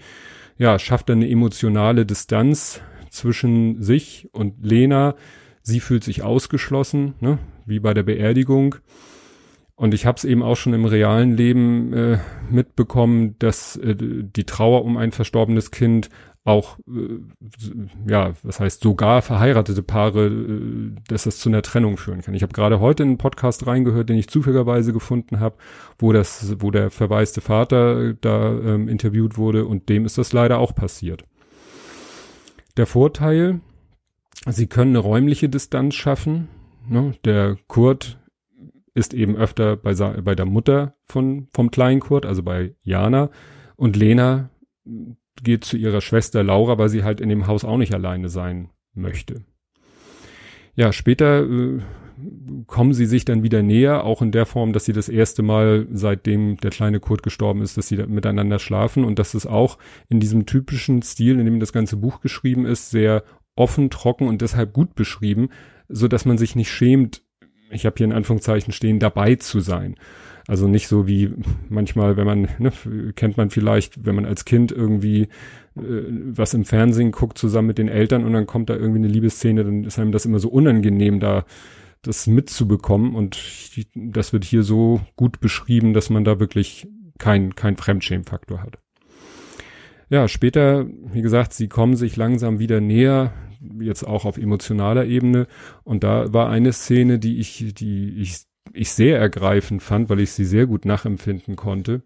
ja, 0.62 0.78
schafft 0.78 1.10
eine 1.10 1.28
emotionale 1.28 2.06
Distanz 2.06 2.82
zwischen 3.10 3.82
sich 3.82 4.30
und 4.32 4.64
Lena. 4.64 5.16
Sie 5.64 5.80
fühlt 5.80 6.04
sich 6.04 6.22
ausgeschlossen, 6.22 7.16
ne? 7.20 7.40
wie 7.66 7.80
bei 7.80 7.96
der 7.96 8.04
Beerdigung. 8.04 8.76
Und 9.74 9.96
ich 9.96 10.06
habe 10.06 10.18
es 10.18 10.24
eben 10.24 10.44
auch 10.44 10.58
schon 10.58 10.76
im 10.76 10.86
realen 10.86 11.36
Leben 11.36 11.94
äh, 11.94 12.20
mitbekommen, 12.52 13.38
dass 13.40 13.76
äh, 13.78 13.96
die 13.98 14.44
Trauer 14.44 14.86
um 14.86 14.98
ein 14.98 15.12
verstorbenes 15.12 15.72
Kind 15.72 16.12
auch, 16.44 16.80
äh, 16.88 17.20
ja, 18.08 18.34
was 18.42 18.60
heißt 18.60 18.82
sogar 18.82 19.22
verheiratete 19.22 19.84
Paare, 19.84 20.27
äh, 20.27 20.96
dass 21.08 21.24
das 21.24 21.40
zu 21.40 21.50
einer 21.50 21.62
Trennung 21.62 21.98
führen 21.98 22.22
kann. 22.22 22.34
Ich 22.34 22.42
habe 22.42 22.54
gerade 22.54 22.80
heute 22.80 23.04
in 23.04 23.10
einen 23.10 23.18
Podcast 23.18 23.68
reingehört, 23.68 24.10
den 24.10 24.18
ich 24.18 24.27
zufälligerweise 24.27 24.92
gefunden 24.92 25.40
habe, 25.40 25.58
wo 26.00 26.12
das, 26.12 26.56
wo 26.60 26.72
der 26.72 26.90
verwaiste 26.90 27.42
Vater 27.42 28.14
da 28.16 28.51
ähm, 28.51 28.88
interviewt 28.88 29.38
wurde 29.38 29.66
und 29.66 29.90
dem 29.90 30.06
ist 30.06 30.18
das 30.18 30.34
leider 30.34 30.58
auch 30.58 30.74
passiert. 30.74 31.24
Der 32.77 32.88
Vorteil, 32.88 33.62
sie 34.48 34.68
können 34.68 34.92
eine 34.92 35.00
räumliche 35.00 35.50
Distanz 35.50 35.94
schaffen. 35.94 36.48
Ne? 36.88 37.14
Der 37.24 37.58
Kurt 37.68 38.18
ist 38.94 39.14
eben 39.14 39.36
öfter 39.36 39.77
bei, 39.77 39.94
bei 39.94 40.36
der 40.36 40.46
Mutter 40.46 40.96
von, 41.04 41.48
vom 41.54 41.70
kleinen 41.70 42.00
Kurt, 42.00 42.25
also 42.25 42.42
bei 42.42 42.75
Jana. 42.82 43.30
Und 43.75 43.96
Lena 43.96 44.50
geht 45.42 45.64
zu 45.66 45.77
ihrer 45.77 46.01
Schwester 46.01 46.44
Laura, 46.44 46.77
weil 46.77 46.90
sie 46.90 47.04
halt 47.04 47.22
in 47.22 47.30
dem 47.30 47.48
Haus 47.48 47.66
auch 47.66 47.77
nicht 47.77 47.94
alleine 47.94 48.30
sein 48.30 48.70
möchte. 48.94 49.44
Ja, 50.75 50.94
später 50.94 51.44
äh, 51.44 51.80
kommen 52.68 52.94
sie 52.94 53.06
sich 53.06 53.25
dann 53.25 53.44
wieder 53.44 53.62
näher, 53.62 54.04
auch 54.04 54.22
in 54.22 54.32
der 54.32 54.46
Form, 54.46 54.74
dass 54.74 54.86
sie 54.86 54.94
das 54.94 55.10
erste 55.10 55.44
Mal, 55.44 55.88
seitdem 55.92 56.58
der 56.58 56.72
kleineUrt 56.72 57.24
gestorben 57.24 57.62
ist, 57.62 57.77
dass 57.77 57.88
sie 57.88 57.98
miteinander 57.98 58.60
schlafen 58.60 59.04
und 59.04 59.20
dass 59.20 59.34
es 59.34 59.46
auch 59.46 59.77
in 60.10 60.20
diesem 60.20 60.46
typischen 60.46 61.01
Stil, 61.01 61.40
in 61.40 61.46
dem 61.46 61.60
das 61.60 61.74
ganze 61.74 61.98
Buch 61.98 62.22
geschrieben 62.22 62.66
ist, 62.66 62.92
sehr 62.92 63.24
offen, 63.56 63.90
trocken 63.90 64.27
und 64.27 64.42
deshalb 64.42 64.74
gut 64.74 64.96
beschrieben, 64.96 65.50
so 65.90 66.08
dass 66.08 66.25
man 66.25 66.38
sich 66.38 66.56
nicht 66.56 66.72
schämt, 66.72 67.24
ich 67.70 67.86
habe 67.86 67.96
hier 67.98 68.06
in 68.06 68.14
Anführungszeichen 68.14 68.74
stehen, 68.74 69.00
dabei 69.00 69.36
zu 69.36 69.60
sein. 69.60 69.96
Also 70.48 70.68
nicht 70.68 70.88
so 70.88 71.08
wie 71.08 71.32
manchmal, 71.70 72.18
wenn 72.18 72.25
man, 72.25 72.48
ne, 72.60 72.72
kennt 73.16 73.38
man 73.38 73.50
vielleicht, 73.50 74.06
wenn 74.06 74.16
man 74.16 74.25
als 74.25 74.46
Kind 74.46 74.72
irgendwie 74.72 75.27
äh, 75.75 76.04
was 76.34 76.54
im 76.54 76.66
Fernsehen 76.66 77.12
guckt 77.12 77.38
zusammen 77.38 77.68
mit 77.68 77.77
den 77.77 77.88
Eltern 77.88 78.25
und 78.25 78.34
dann 78.34 78.48
kommt 78.48 78.70
da 78.70 78.75
irgendwie 78.75 79.00
eine 79.00 79.08
Liebesszene, 79.08 79.64
dann 79.64 79.84
ist 79.84 80.00
einem 80.00 80.12
das 80.12 80.25
immer 80.25 80.40
so 80.40 80.50
unangenehm, 80.50 81.20
da 81.20 81.46
das 82.01 82.27
mitzubekommen. 82.27 83.16
Und 83.16 83.40
das 83.96 84.34
wird 84.34 84.44
hier 84.44 84.64
so 84.64 85.01
gut 85.16 85.40
beschrieben, 85.40 85.94
dass 85.94 86.10
man 86.10 86.24
da 86.24 86.40
wirklich 86.40 86.88
kein, 87.20 87.56
kein 87.56 87.77
Fremdschämfaktor 87.77 88.62
hat. 88.64 88.80
Ja, 90.10 90.27
später, 90.27 90.88
wie 91.14 91.22
gesagt, 91.22 91.54
sie 91.54 91.70
kommen 91.70 91.96
sich 91.96 92.18
langsam 92.18 92.60
wieder 92.60 92.82
näher, 92.82 93.34
jetzt 93.80 94.04
auch 94.04 94.25
auf 94.25 94.38
emotionaler 94.38 95.06
Ebene. 95.06 95.48
Und 95.84 96.04
da 96.04 96.34
war 96.34 96.50
eine 96.50 96.74
Szene, 96.74 97.20
die 97.20 97.40
ich, 97.40 97.74
die 97.75 98.16
ich 98.18 98.42
ich 98.74 98.92
sehr 98.92 99.20
ergreifend 99.20 99.84
fand, 99.84 100.10
weil 100.10 100.20
ich 100.20 100.32
sie 100.32 100.46
sehr 100.46 100.66
gut 100.66 100.86
nachempfinden 100.86 101.56
konnte. 101.56 102.04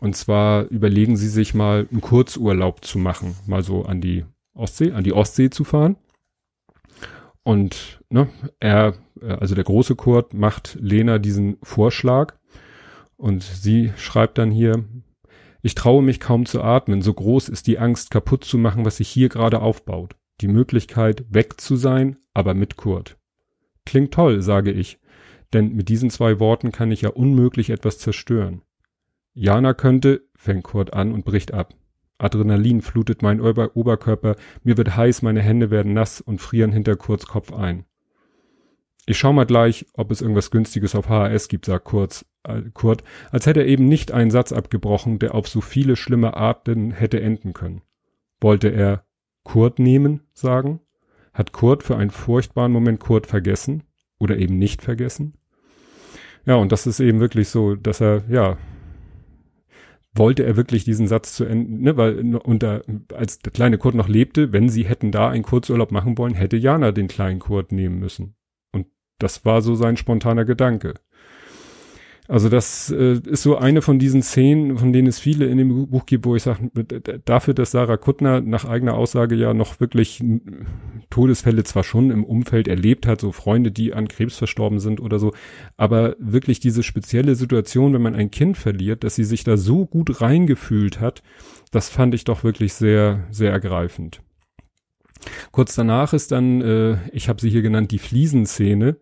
Und 0.00 0.16
zwar 0.16 0.64
überlegen 0.64 1.16
sie 1.16 1.28
sich 1.28 1.54
mal 1.54 1.86
einen 1.90 2.00
Kurzurlaub 2.00 2.84
zu 2.84 2.98
machen, 2.98 3.36
mal 3.46 3.62
so 3.62 3.84
an 3.84 4.00
die 4.00 4.24
Ostsee, 4.54 4.92
an 4.92 5.04
die 5.04 5.12
Ostsee 5.12 5.50
zu 5.50 5.64
fahren. 5.64 5.96
Und 7.44 8.00
ne, 8.08 8.28
er, 8.60 8.94
also 9.20 9.54
der 9.54 9.64
große 9.64 9.96
Kurt 9.96 10.34
macht 10.34 10.76
Lena 10.80 11.18
diesen 11.18 11.56
Vorschlag 11.62 12.34
und 13.16 13.42
sie 13.42 13.92
schreibt 13.96 14.38
dann 14.38 14.50
hier, 14.50 14.84
ich 15.62 15.74
traue 15.74 16.02
mich 16.02 16.18
kaum 16.18 16.46
zu 16.46 16.62
atmen, 16.62 17.02
so 17.02 17.14
groß 17.14 17.48
ist 17.48 17.66
die 17.68 17.78
Angst, 17.78 18.10
kaputt 18.10 18.44
zu 18.44 18.58
machen, 18.58 18.84
was 18.84 18.96
sich 18.96 19.08
hier 19.08 19.28
gerade 19.28 19.60
aufbaut. 19.60 20.16
Die 20.40 20.48
Möglichkeit, 20.48 21.24
weg 21.30 21.60
zu 21.60 21.76
sein, 21.76 22.16
aber 22.34 22.54
mit 22.54 22.76
Kurt. 22.76 23.16
Klingt 23.86 24.12
toll, 24.12 24.42
sage 24.42 24.72
ich, 24.72 24.98
denn 25.52 25.74
mit 25.74 25.88
diesen 25.88 26.10
zwei 26.10 26.40
Worten 26.40 26.72
kann 26.72 26.90
ich 26.90 27.02
ja 27.02 27.10
unmöglich 27.10 27.70
etwas 27.70 27.98
zerstören. 27.98 28.62
Jana 29.34 29.74
könnte, 29.74 30.28
fängt 30.34 30.64
Kurt 30.64 30.92
an 30.92 31.12
und 31.12 31.24
bricht 31.24 31.54
ab. 31.54 31.74
Adrenalin 32.18 32.82
flutet 32.82 33.22
mein 33.22 33.40
Ober 33.40 33.76
Oberkörper, 33.76 34.36
mir 34.62 34.76
wird 34.76 34.96
heiß, 34.96 35.22
meine 35.22 35.40
Hände 35.40 35.70
werden 35.70 35.92
nass 35.92 36.20
und 36.20 36.40
frieren 36.40 36.72
hinter 36.72 36.96
Kurts 36.96 37.26
Kopf 37.26 37.52
ein. 37.52 37.84
Ich 39.04 39.18
schau 39.18 39.32
mal 39.32 39.46
gleich, 39.46 39.86
ob 39.94 40.12
es 40.12 40.20
irgendwas 40.20 40.52
Günstiges 40.52 40.94
auf 40.94 41.08
HRS 41.08 41.48
gibt, 41.48 41.64
sagt 41.64 41.84
Kurz, 41.84 42.24
äh, 42.44 42.62
Kurt, 42.72 43.02
als 43.30 43.46
hätte 43.46 43.60
er 43.60 43.66
eben 43.66 43.86
nicht 43.88 44.12
einen 44.12 44.30
Satz 44.30 44.52
abgebrochen, 44.52 45.18
der 45.18 45.34
auf 45.34 45.48
so 45.48 45.60
viele 45.60 45.96
schlimme 45.96 46.36
Arten 46.36 46.92
hätte 46.92 47.20
enden 47.20 47.52
können. 47.52 47.82
Wollte 48.40 48.68
er 48.68 49.04
Kurt 49.42 49.80
nehmen, 49.80 50.20
sagen? 50.34 50.80
Hat 51.32 51.52
Kurt 51.52 51.82
für 51.82 51.96
einen 51.96 52.10
furchtbaren 52.10 52.70
Moment 52.70 53.00
Kurt 53.00 53.26
vergessen? 53.26 53.82
Oder 54.20 54.38
eben 54.38 54.56
nicht 54.56 54.82
vergessen? 54.82 55.34
Ja, 56.44 56.56
und 56.56 56.72
das 56.72 56.86
ist 56.86 57.00
eben 57.00 57.20
wirklich 57.20 57.48
so, 57.48 57.76
dass 57.76 58.00
er, 58.00 58.22
ja, 58.28 58.58
wollte 60.14 60.44
er 60.44 60.56
wirklich 60.56 60.84
diesen 60.84 61.06
Satz 61.06 61.34
zu 61.34 61.44
Ende, 61.44 61.82
ne, 61.82 61.96
weil 61.96 62.36
unter, 62.36 62.82
als 63.14 63.38
der 63.38 63.52
kleine 63.52 63.78
Kurt 63.78 63.94
noch 63.94 64.08
lebte, 64.08 64.52
wenn 64.52 64.68
sie 64.68 64.84
hätten 64.84 65.10
da 65.10 65.30
einen 65.30 65.44
Kurzurlaub 65.44 65.90
machen 65.90 66.18
wollen, 66.18 66.34
hätte 66.34 66.56
Jana 66.56 66.92
den 66.92 67.08
kleinen 67.08 67.38
Kurt 67.38 67.72
nehmen 67.72 67.98
müssen. 67.98 68.34
Und 68.72 68.86
das 69.18 69.44
war 69.44 69.62
so 69.62 69.74
sein 69.74 69.96
spontaner 69.96 70.44
Gedanke. 70.44 70.94
Also 72.32 72.48
das 72.48 72.88
äh, 72.90 73.20
ist 73.26 73.42
so 73.42 73.58
eine 73.58 73.82
von 73.82 73.98
diesen 73.98 74.22
Szenen, 74.22 74.78
von 74.78 74.90
denen 74.90 75.06
es 75.06 75.18
viele 75.18 75.44
in 75.44 75.58
dem 75.58 75.90
Buch 75.90 76.06
gibt, 76.06 76.24
wo 76.24 76.34
ich 76.34 76.42
sage, 76.44 76.70
dafür, 77.26 77.52
dass 77.52 77.72
Sarah 77.72 77.98
Kuttner 77.98 78.40
nach 78.40 78.64
eigener 78.64 78.94
Aussage 78.94 79.34
ja 79.34 79.52
noch 79.52 79.80
wirklich 79.80 80.24
Todesfälle 81.10 81.62
zwar 81.64 81.84
schon 81.84 82.10
im 82.10 82.24
Umfeld 82.24 82.68
erlebt 82.68 83.06
hat, 83.06 83.20
so 83.20 83.32
Freunde, 83.32 83.70
die 83.70 83.92
an 83.92 84.08
Krebs 84.08 84.38
verstorben 84.38 84.78
sind 84.78 84.98
oder 84.98 85.18
so, 85.18 85.34
aber 85.76 86.16
wirklich 86.18 86.58
diese 86.58 86.82
spezielle 86.82 87.34
Situation, 87.34 87.92
wenn 87.92 88.00
man 88.00 88.14
ein 88.14 88.30
Kind 88.30 88.56
verliert, 88.56 89.04
dass 89.04 89.14
sie 89.14 89.24
sich 89.24 89.44
da 89.44 89.58
so 89.58 89.84
gut 89.84 90.22
reingefühlt 90.22 91.00
hat, 91.00 91.22
das 91.70 91.90
fand 91.90 92.14
ich 92.14 92.24
doch 92.24 92.44
wirklich 92.44 92.72
sehr, 92.72 93.26
sehr 93.30 93.52
ergreifend. 93.52 94.22
Kurz 95.50 95.74
danach 95.74 96.14
ist 96.14 96.32
dann, 96.32 96.62
äh, 96.62 96.96
ich 97.12 97.28
habe 97.28 97.42
sie 97.42 97.50
hier 97.50 97.62
genannt, 97.62 97.90
die 97.90 97.98
Fliesenszene, 97.98 98.96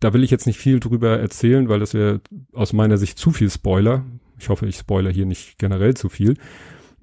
da 0.00 0.12
will 0.12 0.22
ich 0.22 0.30
jetzt 0.30 0.46
nicht 0.46 0.58
viel 0.58 0.80
drüber 0.80 1.18
erzählen, 1.18 1.68
weil 1.68 1.80
das 1.80 1.94
wäre 1.94 2.20
aus 2.52 2.72
meiner 2.72 2.98
Sicht 2.98 3.18
zu 3.18 3.30
viel 3.30 3.50
Spoiler. 3.50 4.04
Ich 4.38 4.48
hoffe, 4.48 4.66
ich 4.66 4.76
spoiler 4.76 5.10
hier 5.10 5.26
nicht 5.26 5.58
generell 5.58 5.94
zu 5.94 6.08
viel. 6.08 6.36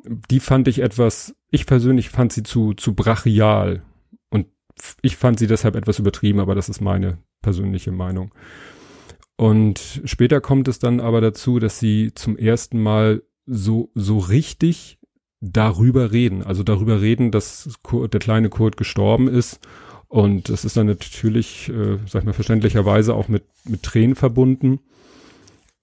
Die 0.06 0.40
fand 0.40 0.68
ich 0.68 0.80
etwas, 0.80 1.36
ich 1.52 1.66
persönlich 1.66 2.10
fand 2.10 2.32
sie 2.32 2.44
zu, 2.44 2.74
zu 2.74 2.96
brachial. 2.96 3.84
Und 4.30 4.48
ich 5.02 5.18
fand 5.18 5.40
sie 5.40 5.48
deshalb 5.48 5.76
etwas 5.76 6.00
übertrieben, 6.00 6.40
aber 6.40 6.56
das 6.56 6.70
ist 6.70 6.80
meine 6.80 7.18
persönliche 7.42 7.92
Meinung. 7.92 8.34
Und 9.36 10.02
später 10.06 10.40
kommt 10.40 10.70
es 10.70 10.80
dann 10.80 11.02
aber 11.02 11.20
dazu, 11.20 11.60
dass 11.60 11.78
sie 11.78 12.14
zum 12.16 12.38
ersten 12.38 12.82
Mal 12.82 13.24
so, 13.46 13.92
so 13.94 14.20
richtig 14.20 14.98
darüber 15.42 16.14
reden. 16.14 16.42
Also 16.42 16.64
darüber 16.64 17.02
reden, 17.02 17.32
dass 17.32 17.78
der 17.92 18.20
kleine 18.20 18.50
Kurt 18.50 18.78
gestorben 18.78 19.28
ist 19.28 19.60
und 20.16 20.48
das 20.48 20.64
ist 20.64 20.78
dann 20.78 20.88
natürlich, 20.88 21.68
äh, 21.68 21.98
sag 22.08 22.22
ich 22.22 22.26
mal, 22.26 22.32
verständlicherweise 22.32 23.14
auch 23.14 23.28
mit, 23.28 23.44
mit 23.66 23.84
Tränen 23.84 24.16
verbunden. 24.16 24.80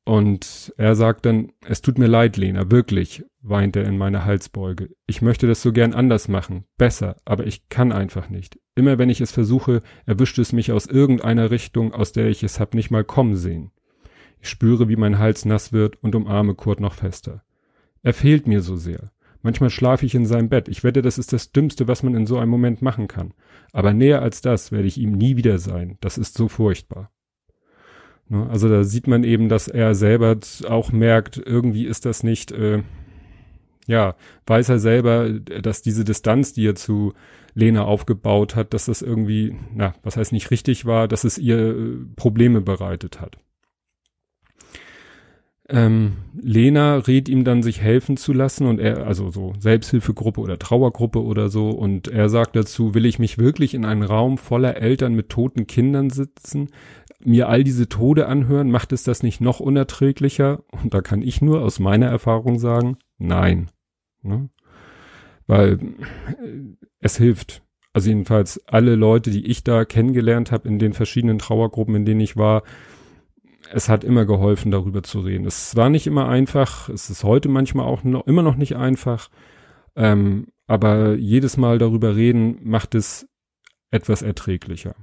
Und 0.06 0.72
er 0.78 0.96
sagt 0.96 1.26
dann, 1.26 1.52
es 1.66 1.82
tut 1.82 1.98
mir 1.98 2.06
leid, 2.06 2.38
Lena, 2.38 2.70
wirklich, 2.70 3.26
weint 3.42 3.76
er 3.76 3.84
in 3.84 3.98
meine 3.98 4.24
Halsbeuge. 4.24 4.88
Ich 5.06 5.20
möchte 5.20 5.46
das 5.46 5.60
so 5.60 5.70
gern 5.70 5.92
anders 5.92 6.28
machen, 6.28 6.64
besser, 6.78 7.16
aber 7.26 7.46
ich 7.46 7.68
kann 7.68 7.92
einfach 7.92 8.30
nicht. 8.30 8.58
Immer 8.74 8.96
wenn 8.96 9.10
ich 9.10 9.20
es 9.20 9.32
versuche, 9.32 9.82
erwischt 10.06 10.38
es 10.38 10.54
mich 10.54 10.72
aus 10.72 10.86
irgendeiner 10.86 11.50
Richtung, 11.50 11.92
aus 11.92 12.12
der 12.12 12.28
ich 12.28 12.42
es 12.42 12.58
hab 12.58 12.72
nicht 12.72 12.90
mal 12.90 13.04
kommen 13.04 13.36
sehen. 13.36 13.70
Ich 14.40 14.48
spüre, 14.48 14.88
wie 14.88 14.96
mein 14.96 15.18
Hals 15.18 15.44
nass 15.44 15.74
wird 15.74 16.02
und 16.02 16.14
umarme 16.14 16.54
Kurt 16.54 16.80
noch 16.80 16.94
fester. 16.94 17.44
Er 18.02 18.14
fehlt 18.14 18.46
mir 18.46 18.62
so 18.62 18.76
sehr. 18.76 19.12
Manchmal 19.42 19.70
schlafe 19.70 20.06
ich 20.06 20.14
in 20.14 20.26
seinem 20.26 20.48
Bett. 20.48 20.68
Ich 20.68 20.84
wette, 20.84 21.02
das 21.02 21.18
ist 21.18 21.32
das 21.32 21.52
Dümmste, 21.52 21.88
was 21.88 22.02
man 22.02 22.14
in 22.14 22.26
so 22.26 22.38
einem 22.38 22.50
Moment 22.50 22.80
machen 22.80 23.08
kann. 23.08 23.34
Aber 23.72 23.92
näher 23.92 24.22
als 24.22 24.40
das 24.40 24.72
werde 24.72 24.86
ich 24.86 24.98
ihm 24.98 25.12
nie 25.12 25.36
wieder 25.36 25.58
sein. 25.58 25.98
Das 26.00 26.16
ist 26.16 26.36
so 26.36 26.48
furchtbar. 26.48 27.10
Ne? 28.28 28.48
Also 28.48 28.68
da 28.68 28.84
sieht 28.84 29.06
man 29.06 29.24
eben, 29.24 29.48
dass 29.48 29.68
er 29.68 29.94
selber 29.94 30.38
auch 30.68 30.92
merkt, 30.92 31.36
irgendwie 31.44 31.86
ist 31.86 32.06
das 32.06 32.22
nicht, 32.22 32.52
äh, 32.52 32.82
ja, 33.86 34.14
weiß 34.46 34.68
er 34.68 34.78
selber, 34.78 35.28
dass 35.28 35.82
diese 35.82 36.04
Distanz, 36.04 36.52
die 36.52 36.66
er 36.66 36.74
zu 36.74 37.12
Lena 37.54 37.84
aufgebaut 37.84 38.54
hat, 38.56 38.72
dass 38.72 38.86
das 38.86 39.02
irgendwie, 39.02 39.56
na, 39.74 39.94
was 40.02 40.16
heißt 40.16 40.32
nicht 40.32 40.50
richtig 40.50 40.86
war, 40.86 41.08
dass 41.08 41.24
es 41.24 41.36
ihr 41.36 41.58
äh, 41.58 41.96
Probleme 42.16 42.60
bereitet 42.60 43.20
hat. 43.20 43.38
Ähm, 45.72 46.18
Lena 46.38 46.96
rät 46.96 47.30
ihm 47.30 47.44
dann, 47.44 47.62
sich 47.62 47.80
helfen 47.80 48.18
zu 48.18 48.34
lassen 48.34 48.66
und 48.66 48.78
er, 48.78 49.06
also 49.06 49.30
so 49.30 49.54
Selbsthilfegruppe 49.58 50.42
oder 50.42 50.58
Trauergruppe 50.58 51.22
oder 51.22 51.48
so 51.48 51.70
und 51.70 52.08
er 52.08 52.28
sagt 52.28 52.56
dazu, 52.56 52.94
will 52.94 53.06
ich 53.06 53.18
mich 53.18 53.38
wirklich 53.38 53.72
in 53.72 53.86
einen 53.86 54.02
Raum 54.02 54.36
voller 54.36 54.76
Eltern 54.76 55.14
mit 55.14 55.30
toten 55.30 55.66
Kindern 55.66 56.10
sitzen, 56.10 56.68
mir 57.24 57.48
all 57.48 57.64
diese 57.64 57.88
Tode 57.88 58.26
anhören, 58.26 58.70
macht 58.70 58.92
es 58.92 59.02
das 59.02 59.22
nicht 59.22 59.40
noch 59.40 59.60
unerträglicher? 59.60 60.62
Und 60.70 60.92
da 60.92 61.00
kann 61.00 61.22
ich 61.22 61.40
nur 61.40 61.62
aus 61.62 61.78
meiner 61.78 62.06
Erfahrung 62.06 62.58
sagen, 62.58 62.98
nein. 63.16 63.70
Ne? 64.22 64.50
Weil 65.46 65.78
äh, 66.38 66.86
es 66.98 67.16
hilft. 67.16 67.62
Also 67.94 68.08
jedenfalls 68.08 68.66
alle 68.66 68.94
Leute, 68.94 69.30
die 69.30 69.46
ich 69.46 69.64
da 69.64 69.84
kennengelernt 69.84 70.52
habe 70.52 70.68
in 70.68 70.78
den 70.78 70.92
verschiedenen 70.92 71.38
Trauergruppen, 71.38 71.94
in 71.94 72.04
denen 72.04 72.20
ich 72.20 72.36
war, 72.36 72.62
es 73.72 73.88
hat 73.88 74.04
immer 74.04 74.24
geholfen, 74.24 74.70
darüber 74.70 75.02
zu 75.02 75.20
reden. 75.20 75.46
Es 75.46 75.74
war 75.76 75.90
nicht 75.90 76.06
immer 76.06 76.28
einfach, 76.28 76.88
es 76.88 77.10
ist 77.10 77.24
heute 77.24 77.48
manchmal 77.48 77.86
auch 77.86 78.04
noch, 78.04 78.26
immer 78.26 78.42
noch 78.42 78.56
nicht 78.56 78.76
einfach, 78.76 79.28
ähm, 79.96 80.48
aber 80.66 81.14
jedes 81.14 81.56
Mal 81.56 81.78
darüber 81.78 82.16
reden 82.16 82.58
macht 82.62 82.94
es 82.94 83.28
etwas 83.90 84.22
erträglicher. 84.22 84.94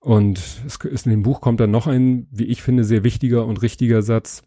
Und 0.00 0.38
es 0.66 0.76
ist 0.76 1.06
in 1.06 1.10
dem 1.12 1.22
Buch 1.22 1.40
kommt 1.40 1.60
dann 1.60 1.70
noch 1.70 1.86
ein, 1.86 2.26
wie 2.30 2.46
ich 2.46 2.62
finde, 2.62 2.84
sehr 2.84 3.04
wichtiger 3.04 3.44
und 3.44 3.60
richtiger 3.60 4.02
Satz. 4.02 4.42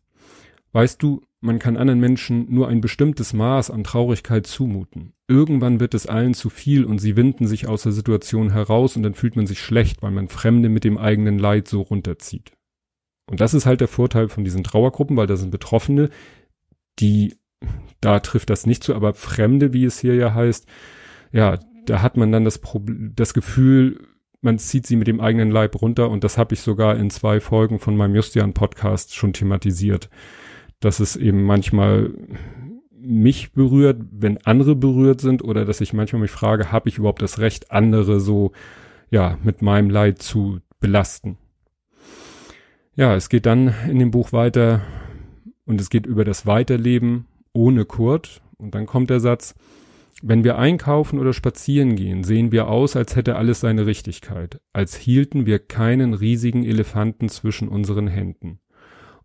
Weißt 0.74 1.02
du, 1.04 1.22
man 1.40 1.60
kann 1.60 1.78
anderen 1.78 2.00
Menschen 2.00 2.52
nur 2.52 2.68
ein 2.68 2.82
bestimmtes 2.82 3.32
Maß 3.32 3.70
an 3.70 3.84
Traurigkeit 3.84 4.48
zumuten. 4.48 5.14
Irgendwann 5.28 5.80
wird 5.80 5.94
es 5.94 6.08
allen 6.08 6.34
zu 6.34 6.50
viel 6.50 6.84
und 6.84 6.98
sie 6.98 7.16
winden 7.16 7.46
sich 7.46 7.68
aus 7.68 7.84
der 7.84 7.92
Situation 7.92 8.52
heraus 8.52 8.98
und 8.98 9.04
dann 9.04 9.14
fühlt 9.14 9.36
man 9.36 9.46
sich 9.46 9.60
schlecht, 9.60 10.02
weil 10.02 10.12
man 10.12 10.30
Fremde 10.30 10.70
mit 10.70 10.84
dem 10.84 10.98
eigenen 10.98 11.38
Leid 11.38 11.68
so 11.68 11.82
runterzieht. 11.82 12.54
Und 13.30 13.40
das 13.40 13.54
ist 13.54 13.66
halt 13.68 13.82
der 13.82 13.88
Vorteil 13.88 14.30
von 14.30 14.44
diesen 14.44 14.64
Trauergruppen, 14.64 15.16
weil 15.16 15.28
da 15.28 15.36
sind 15.36 15.52
Betroffene, 15.52 16.10
die, 17.00 17.36
da 18.02 18.20
trifft 18.20 18.50
das 18.50 18.66
nicht 18.66 18.84
zu, 18.84 18.96
aber 18.96 19.14
Fremde, 19.14 19.74
wie 19.74 19.86
es 19.86 20.00
hier 20.00 20.16
ja 20.16 20.34
heißt, 20.34 20.68
ja, 21.32 21.60
da 21.86 22.02
hat 22.02 22.18
man 22.18 22.32
dann 22.32 22.46
das 22.46 22.58
Problem, 22.58 23.12
das 23.16 23.34
Gefühl, 23.34 24.08
man 24.42 24.60
zieht 24.60 24.88
sie 24.88 24.96
mit 24.96 25.08
dem 25.08 25.22
eigenen 25.22 25.52
Leib 25.52 25.82
runter 25.82 26.10
und 26.10 26.24
das 26.24 26.38
habe 26.38 26.54
ich 26.56 26.62
sogar 26.62 26.98
in 26.98 27.10
zwei 27.10 27.40
Folgen 27.40 27.80
von 27.80 27.96
meinem 27.96 28.16
Justian 28.16 28.54
Podcast 28.54 29.16
schon 29.16 29.34
thematisiert 29.34 30.10
dass 30.84 31.00
es 31.00 31.16
eben 31.16 31.44
manchmal 31.44 32.12
mich 32.92 33.52
berührt, 33.52 34.02
wenn 34.12 34.38
andere 34.46 34.76
berührt 34.76 35.22
sind 35.22 35.44
oder 35.44 35.66
dass 35.66 35.82
ich 35.82 35.94
manchmal 35.94 36.22
mich 36.22 36.32
frage, 36.32 36.72
habe 36.72 36.90
ich 36.90 36.98
überhaupt 36.98 37.22
das 37.22 37.40
Recht, 37.40 37.72
andere 37.72 38.20
so, 38.20 38.52
ja, 39.10 39.38
mit 39.44 39.62
meinem 39.62 39.90
Leid 39.90 40.22
zu 40.22 40.60
belasten. 40.80 41.38
Ja, 42.96 43.16
es 43.16 43.30
geht 43.30 43.46
dann 43.46 43.74
in 43.90 44.00
dem 44.00 44.12
Buch 44.12 44.34
weiter 44.34 44.82
und 45.66 45.82
es 45.82 45.90
geht 45.90 46.06
über 46.06 46.24
das 46.26 46.46
Weiterleben 46.46 47.28
ohne 47.54 47.86
Kurt 47.86 48.42
und 48.58 48.76
dann 48.76 48.86
kommt 48.86 49.10
der 49.10 49.20
Satz, 49.20 49.56
wenn 50.22 50.44
wir 50.44 50.58
einkaufen 50.58 51.20
oder 51.20 51.34
spazieren 51.34 51.96
gehen, 51.96 52.24
sehen 52.24 52.52
wir 52.52 52.68
aus, 52.68 52.96
als 52.96 53.16
hätte 53.16 53.36
alles 53.36 53.60
seine 53.60 53.86
Richtigkeit, 53.86 54.62
als 54.72 54.96
hielten 54.96 55.46
wir 55.46 55.60
keinen 55.60 56.14
riesigen 56.14 56.64
Elefanten 56.64 57.28
zwischen 57.28 57.68
unseren 57.68 58.08
Händen. 58.08 58.60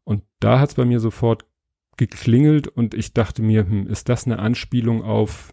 Und 0.09 0.23
da 0.40 0.59
hat's 0.59 0.73
bei 0.73 0.87
mir 0.87 1.01
sofort 1.01 1.44
geklingelt 1.99 2.66
und 2.66 2.94
ich 2.94 3.12
dachte 3.12 3.42
mir, 3.42 3.66
hm, 3.68 3.87
ist 3.88 4.09
das 4.09 4.25
eine 4.25 4.38
Anspielung 4.38 5.03
auf 5.03 5.53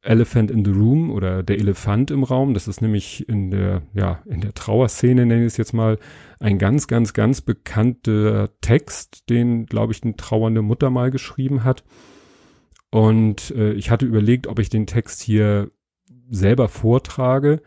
Elephant 0.00 0.50
in 0.50 0.64
the 0.64 0.70
Room 0.70 1.10
oder 1.10 1.42
der 1.42 1.58
Elefant 1.58 2.10
im 2.10 2.24
Raum? 2.24 2.54
Das 2.54 2.66
ist 2.66 2.80
nämlich 2.80 3.28
in 3.28 3.50
der, 3.50 3.82
ja, 3.92 4.22
in 4.24 4.40
der 4.40 4.54
Trauerszene, 4.54 5.26
nenne 5.26 5.42
ich 5.42 5.48
es 5.48 5.56
jetzt 5.58 5.74
mal, 5.74 5.98
ein 6.40 6.58
ganz, 6.58 6.86
ganz, 6.86 7.12
ganz 7.12 7.42
bekannter 7.42 8.48
Text, 8.62 9.28
den, 9.28 9.66
glaube 9.66 9.92
ich, 9.92 10.02
eine 10.02 10.16
trauernde 10.16 10.62
Mutter 10.62 10.88
mal 10.88 11.10
geschrieben 11.10 11.62
hat. 11.62 11.84
Und 12.90 13.50
äh, 13.50 13.74
ich 13.74 13.90
hatte 13.90 14.06
überlegt, 14.06 14.46
ob 14.46 14.60
ich 14.60 14.70
den 14.70 14.86
Text 14.86 15.20
hier 15.20 15.70
selber 16.30 16.68
vortrage 16.68 17.60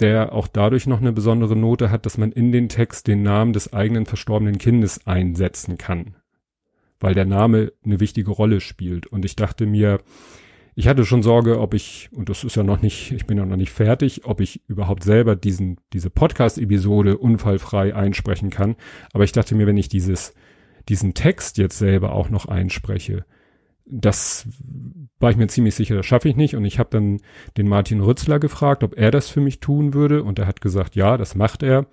der 0.00 0.32
auch 0.32 0.48
dadurch 0.48 0.86
noch 0.86 1.00
eine 1.00 1.12
besondere 1.12 1.56
Note 1.56 1.90
hat, 1.90 2.06
dass 2.06 2.18
man 2.18 2.32
in 2.32 2.52
den 2.52 2.68
Text 2.68 3.06
den 3.06 3.22
Namen 3.22 3.52
des 3.52 3.72
eigenen 3.72 4.06
verstorbenen 4.06 4.58
Kindes 4.58 5.06
einsetzen 5.06 5.78
kann, 5.78 6.16
weil 7.00 7.14
der 7.14 7.26
Name 7.26 7.72
eine 7.84 8.00
wichtige 8.00 8.30
Rolle 8.30 8.60
spielt. 8.60 9.06
Und 9.06 9.24
ich 9.24 9.36
dachte 9.36 9.66
mir, 9.66 10.00
ich 10.74 10.88
hatte 10.88 11.04
schon 11.04 11.22
Sorge, 11.22 11.60
ob 11.60 11.74
ich, 11.74 12.08
und 12.12 12.28
das 12.28 12.42
ist 12.42 12.56
ja 12.56 12.64
noch 12.64 12.82
nicht, 12.82 13.12
ich 13.12 13.26
bin 13.26 13.38
ja 13.38 13.46
noch 13.46 13.56
nicht 13.56 13.70
fertig, 13.70 14.24
ob 14.24 14.40
ich 14.40 14.62
überhaupt 14.66 15.04
selber 15.04 15.36
diesen, 15.36 15.78
diese 15.92 16.10
Podcast-Episode 16.10 17.16
unfallfrei 17.16 17.94
einsprechen 17.94 18.50
kann. 18.50 18.74
Aber 19.12 19.22
ich 19.22 19.30
dachte 19.30 19.54
mir, 19.54 19.68
wenn 19.68 19.76
ich 19.76 19.88
dieses, 19.88 20.34
diesen 20.88 21.14
Text 21.14 21.58
jetzt 21.58 21.78
selber 21.78 22.12
auch 22.12 22.28
noch 22.28 22.46
einspreche, 22.46 23.24
das 23.86 24.48
war 25.18 25.30
ich 25.30 25.36
mir 25.36 25.46
ziemlich 25.48 25.74
sicher, 25.74 25.94
das 25.96 26.06
schaffe 26.06 26.28
ich 26.28 26.36
nicht. 26.36 26.56
Und 26.56 26.64
ich 26.64 26.78
habe 26.78 26.90
dann 26.90 27.20
den 27.56 27.68
Martin 27.68 28.00
Rützler 28.00 28.38
gefragt, 28.38 28.82
ob 28.82 28.96
er 28.96 29.10
das 29.10 29.28
für 29.28 29.40
mich 29.40 29.60
tun 29.60 29.94
würde. 29.94 30.22
Und 30.22 30.38
er 30.38 30.46
hat 30.46 30.60
gesagt, 30.60 30.96
ja, 30.96 31.16
das 31.16 31.34
macht 31.34 31.62
er. 31.62 31.86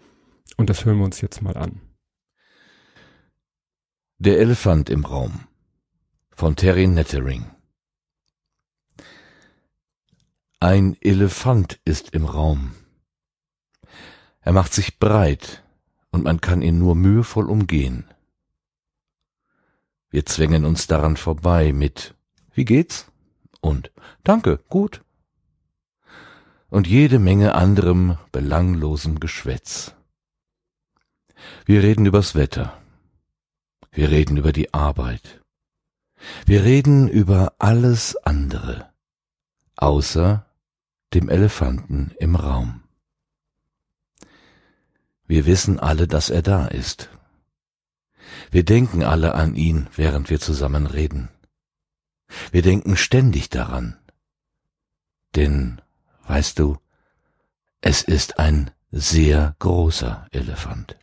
Und 0.57 0.69
das 0.69 0.85
hören 0.85 0.97
wir 0.97 1.05
uns 1.05 1.21
jetzt 1.21 1.41
mal 1.41 1.57
an. 1.57 1.81
Der 4.17 4.39
Elefant 4.39 4.89
im 4.89 5.05
Raum 5.05 5.45
von 6.31 6.55
Terry 6.55 6.87
Nettering 6.87 7.45
Ein 10.59 10.95
Elefant 11.01 11.79
ist 11.85 12.13
im 12.13 12.25
Raum. 12.25 12.75
Er 14.41 14.53
macht 14.53 14.73
sich 14.73 14.99
breit 14.99 15.63
und 16.11 16.23
man 16.23 16.39
kann 16.39 16.61
ihn 16.61 16.77
nur 16.77 16.93
mühevoll 16.93 17.49
umgehen. 17.49 18.10
Wir 20.11 20.25
zwängen 20.25 20.65
uns 20.65 20.87
daran 20.87 21.17
vorbei 21.17 21.71
mit 21.71 22.13
Wie 22.53 22.65
geht's? 22.65 23.07
und 23.61 23.91
Danke, 24.23 24.59
gut. 24.69 25.03
Und 26.69 26.85
jede 26.87 27.17
Menge 27.17 27.55
anderem 27.55 28.17
belanglosem 28.31 29.19
Geschwätz. 29.19 29.95
Wir 31.65 31.81
reden 31.81 32.05
übers 32.05 32.35
Wetter, 32.35 32.77
Wir 33.91 34.09
reden 34.09 34.37
über 34.37 34.51
die 34.51 34.73
Arbeit. 34.73 35.41
Wir 36.45 36.63
reden 36.63 37.07
über 37.07 37.53
alles 37.57 38.15
andere, 38.15 38.89
außer 39.75 40.45
dem 41.13 41.29
Elefanten 41.29 42.11
im 42.19 42.35
Raum. 42.35 42.83
Wir 45.25 45.45
wissen 45.45 45.79
alle, 45.79 46.07
dass 46.07 46.29
er 46.29 46.41
da 46.41 46.67
ist. 46.67 47.09
Wir 48.51 48.63
denken 48.63 49.03
alle 49.03 49.35
an 49.35 49.55
ihn, 49.55 49.87
während 49.95 50.29
wir 50.29 50.39
zusammen 50.39 50.85
reden. 50.87 51.29
Wir 52.51 52.61
denken 52.61 52.97
ständig 52.97 53.49
daran. 53.49 53.97
Denn, 55.35 55.81
weißt 56.27 56.59
du, 56.59 56.77
es 57.81 58.03
ist 58.03 58.39
ein 58.39 58.71
sehr 58.91 59.55
großer 59.59 60.27
Elefant. 60.31 60.97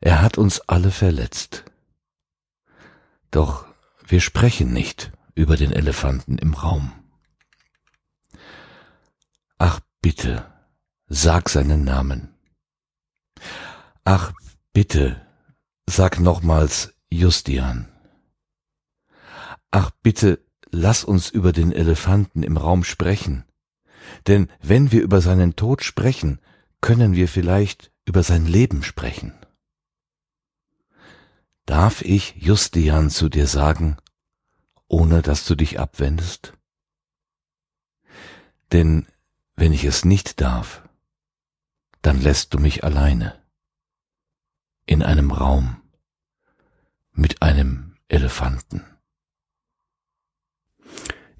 Er 0.00 0.20
hat 0.20 0.36
uns 0.36 0.60
alle 0.60 0.90
verletzt. 0.90 1.64
Doch 3.30 3.66
wir 4.06 4.20
sprechen 4.20 4.72
nicht 4.72 5.12
über 5.34 5.56
den 5.56 5.72
Elefanten 5.72 6.38
im 6.38 6.54
Raum. 6.54 6.92
Ach 9.58 9.80
bitte, 10.02 10.46
sag 11.06 11.48
seinen 11.48 11.84
Namen. 11.84 12.34
Ach 14.04 14.32
bitte, 14.74 15.24
sag 15.88 16.20
nochmals 16.20 16.92
Justian. 17.08 17.88
Ach 19.70 19.90
bitte, 20.02 20.44
lass 20.70 21.04
uns 21.04 21.30
über 21.30 21.52
den 21.52 21.72
Elefanten 21.72 22.42
im 22.42 22.56
Raum 22.56 22.84
sprechen. 22.84 23.44
Denn 24.26 24.50
wenn 24.60 24.92
wir 24.92 25.02
über 25.02 25.20
seinen 25.20 25.56
Tod 25.56 25.82
sprechen, 25.82 26.40
können 26.80 27.14
wir 27.14 27.28
vielleicht 27.28 27.92
über 28.04 28.22
sein 28.22 28.46
Leben 28.46 28.82
sprechen. 28.82 29.32
Darf 31.66 32.02
ich, 32.02 32.34
Justian, 32.36 33.10
zu 33.10 33.28
dir 33.28 33.46
sagen, 33.46 33.96
ohne 34.88 35.22
dass 35.22 35.46
du 35.46 35.54
dich 35.54 35.78
abwendest? 35.78 36.52
Denn 38.72 39.06
wenn 39.54 39.72
ich 39.72 39.84
es 39.84 40.04
nicht 40.04 40.40
darf, 40.40 40.82
dann 42.02 42.20
lässt 42.20 42.52
du 42.52 42.58
mich 42.58 42.82
alleine 42.84 43.43
in 44.86 45.02
einem 45.02 45.30
Raum 45.30 45.76
mit 47.12 47.42
einem 47.42 47.96
Elefanten. 48.08 48.82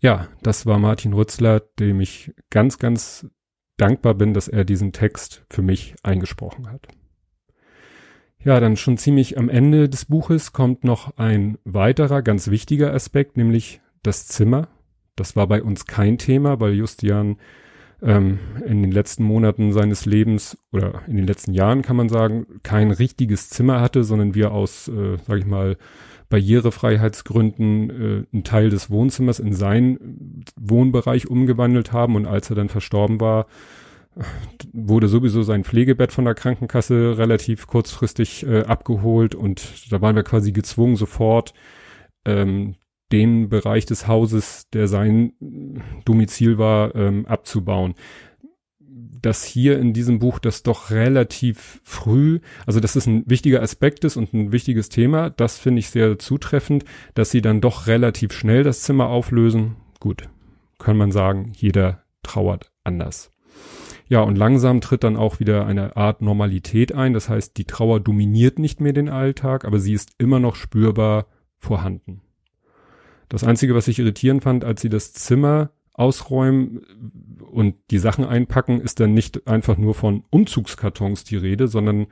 Ja, 0.00 0.28
das 0.42 0.66
war 0.66 0.78
Martin 0.78 1.12
Rützler, 1.12 1.60
dem 1.60 2.00
ich 2.00 2.32
ganz, 2.50 2.78
ganz 2.78 3.26
dankbar 3.76 4.14
bin, 4.14 4.34
dass 4.34 4.48
er 4.48 4.64
diesen 4.64 4.92
Text 4.92 5.44
für 5.50 5.62
mich 5.62 5.94
eingesprochen 6.02 6.70
hat. 6.70 6.88
Ja, 8.38 8.60
dann 8.60 8.76
schon 8.76 8.98
ziemlich 8.98 9.38
am 9.38 9.48
Ende 9.48 9.88
des 9.88 10.04
Buches 10.04 10.52
kommt 10.52 10.84
noch 10.84 11.16
ein 11.16 11.56
weiterer 11.64 12.20
ganz 12.20 12.48
wichtiger 12.48 12.92
Aspekt, 12.92 13.38
nämlich 13.38 13.80
das 14.02 14.26
Zimmer. 14.26 14.68
Das 15.16 15.34
war 15.34 15.46
bei 15.46 15.62
uns 15.62 15.86
kein 15.86 16.18
Thema, 16.18 16.60
weil 16.60 16.74
Justian 16.74 17.38
ähm, 18.02 18.38
in 18.66 18.82
den 18.82 18.92
letzten 18.92 19.24
Monaten 19.24 19.72
seines 19.72 20.06
Lebens 20.06 20.58
oder 20.72 21.02
in 21.06 21.16
den 21.16 21.26
letzten 21.26 21.52
Jahren 21.52 21.82
kann 21.82 21.96
man 21.96 22.08
sagen, 22.08 22.46
kein 22.62 22.90
richtiges 22.90 23.50
Zimmer 23.50 23.80
hatte, 23.80 24.04
sondern 24.04 24.34
wir 24.34 24.52
aus, 24.52 24.88
äh, 24.88 25.16
sag 25.26 25.38
ich 25.38 25.46
mal, 25.46 25.76
Barrierefreiheitsgründen 26.28 27.90
äh, 27.90 28.26
einen 28.32 28.44
Teil 28.44 28.70
des 28.70 28.90
Wohnzimmers 28.90 29.38
in 29.38 29.52
seinen 29.52 30.44
Wohnbereich 30.56 31.28
umgewandelt 31.28 31.92
haben. 31.92 32.16
Und 32.16 32.26
als 32.26 32.50
er 32.50 32.56
dann 32.56 32.68
verstorben 32.68 33.20
war, 33.20 33.46
wurde 34.72 35.08
sowieso 35.08 35.42
sein 35.42 35.64
Pflegebett 35.64 36.12
von 36.12 36.24
der 36.24 36.34
Krankenkasse 36.34 37.18
relativ 37.18 37.66
kurzfristig 37.66 38.46
äh, 38.46 38.62
abgeholt. 38.62 39.34
Und 39.34 39.92
da 39.92 40.00
waren 40.00 40.16
wir 40.16 40.22
quasi 40.22 40.52
gezwungen, 40.52 40.96
sofort 40.96 41.54
ähm, 42.24 42.74
den 43.14 43.48
Bereich 43.48 43.86
des 43.86 44.08
Hauses, 44.08 44.68
der 44.72 44.88
sein 44.88 45.34
Domizil 46.04 46.58
war, 46.58 46.96
ähm, 46.96 47.26
abzubauen. 47.26 47.94
Dass 48.80 49.44
hier 49.44 49.78
in 49.78 49.92
diesem 49.92 50.18
Buch 50.18 50.40
das 50.40 50.64
doch 50.64 50.90
relativ 50.90 51.80
früh, 51.84 52.40
also 52.66 52.80
dass 52.80 52.96
es 52.96 53.06
ein 53.06 53.22
wichtiger 53.26 53.62
Aspekt 53.62 54.04
ist 54.04 54.16
und 54.16 54.34
ein 54.34 54.50
wichtiges 54.50 54.88
Thema, 54.88 55.30
das 55.30 55.58
finde 55.58 55.78
ich 55.78 55.90
sehr 55.90 56.18
zutreffend, 56.18 56.84
dass 57.14 57.30
sie 57.30 57.40
dann 57.40 57.60
doch 57.60 57.86
relativ 57.86 58.32
schnell 58.32 58.64
das 58.64 58.82
Zimmer 58.82 59.06
auflösen. 59.06 59.76
Gut, 60.00 60.28
kann 60.78 60.96
man 60.96 61.12
sagen, 61.12 61.52
jeder 61.54 62.02
trauert 62.24 62.72
anders. 62.82 63.30
Ja, 64.08 64.22
und 64.22 64.36
langsam 64.36 64.80
tritt 64.80 65.04
dann 65.04 65.16
auch 65.16 65.38
wieder 65.38 65.66
eine 65.66 65.96
Art 65.96 66.20
Normalität 66.20 66.92
ein. 66.92 67.14
Das 67.14 67.28
heißt, 67.28 67.56
die 67.56 67.64
Trauer 67.64 68.00
dominiert 68.00 68.58
nicht 68.58 68.80
mehr 68.80 68.92
den 68.92 69.08
Alltag, 69.08 69.64
aber 69.64 69.78
sie 69.78 69.92
ist 69.92 70.10
immer 70.18 70.40
noch 70.40 70.56
spürbar 70.56 71.26
vorhanden. 71.58 72.23
Das 73.28 73.44
Einzige, 73.44 73.74
was 73.74 73.88
ich 73.88 73.98
irritierend 73.98 74.42
fand, 74.42 74.64
als 74.64 74.80
sie 74.80 74.88
das 74.88 75.12
Zimmer 75.12 75.70
ausräumen 75.92 76.82
und 77.40 77.76
die 77.90 77.98
Sachen 77.98 78.24
einpacken, 78.24 78.80
ist 78.80 79.00
dann 79.00 79.14
nicht 79.14 79.46
einfach 79.46 79.78
nur 79.78 79.94
von 79.94 80.24
Umzugskartons 80.30 81.24
die 81.24 81.36
Rede, 81.36 81.68
sondern 81.68 82.06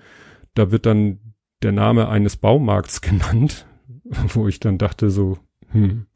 da 0.54 0.70
wird 0.70 0.86
dann 0.86 1.34
der 1.62 1.72
Name 1.72 2.08
eines 2.08 2.36
Baumarkts 2.36 3.00
genannt, 3.02 3.66
wo 4.04 4.48
ich 4.48 4.60
dann 4.60 4.78
dachte 4.78 5.10
so, 5.10 5.38
hm, 5.70 6.06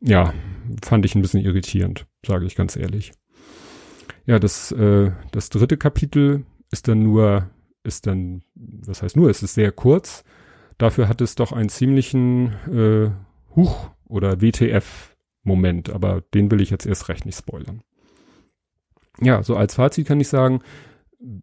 ja, 0.00 0.32
fand 0.82 1.04
ich 1.04 1.14
ein 1.14 1.22
bisschen 1.22 1.44
irritierend, 1.44 2.06
sage 2.24 2.46
ich 2.46 2.56
ganz 2.56 2.76
ehrlich. 2.76 3.12
Ja, 4.26 4.38
das, 4.38 4.72
äh, 4.72 5.12
das 5.32 5.50
dritte 5.50 5.76
Kapitel 5.76 6.44
ist 6.70 6.88
dann 6.88 7.02
nur, 7.02 7.50
ist 7.82 8.06
dann, 8.06 8.42
was 8.54 9.02
heißt 9.02 9.16
nur, 9.16 9.30
es 9.30 9.42
ist 9.42 9.54
sehr 9.54 9.72
kurz. 9.72 10.24
Dafür 10.76 11.08
hat 11.08 11.20
es 11.20 11.34
doch 11.34 11.52
einen 11.52 11.70
ziemlichen 11.70 12.52
äh, 12.70 13.10
Huch 13.54 13.90
oder 14.04 14.40
WTF-Moment, 14.40 15.90
aber 15.90 16.22
den 16.34 16.50
will 16.50 16.60
ich 16.60 16.70
jetzt 16.70 16.86
erst 16.86 17.08
recht 17.08 17.26
nicht 17.26 17.38
spoilern. 17.38 17.82
Ja, 19.20 19.42
so 19.42 19.56
als 19.56 19.74
Fazit 19.74 20.06
kann 20.06 20.20
ich 20.20 20.28
sagen, 20.28 20.60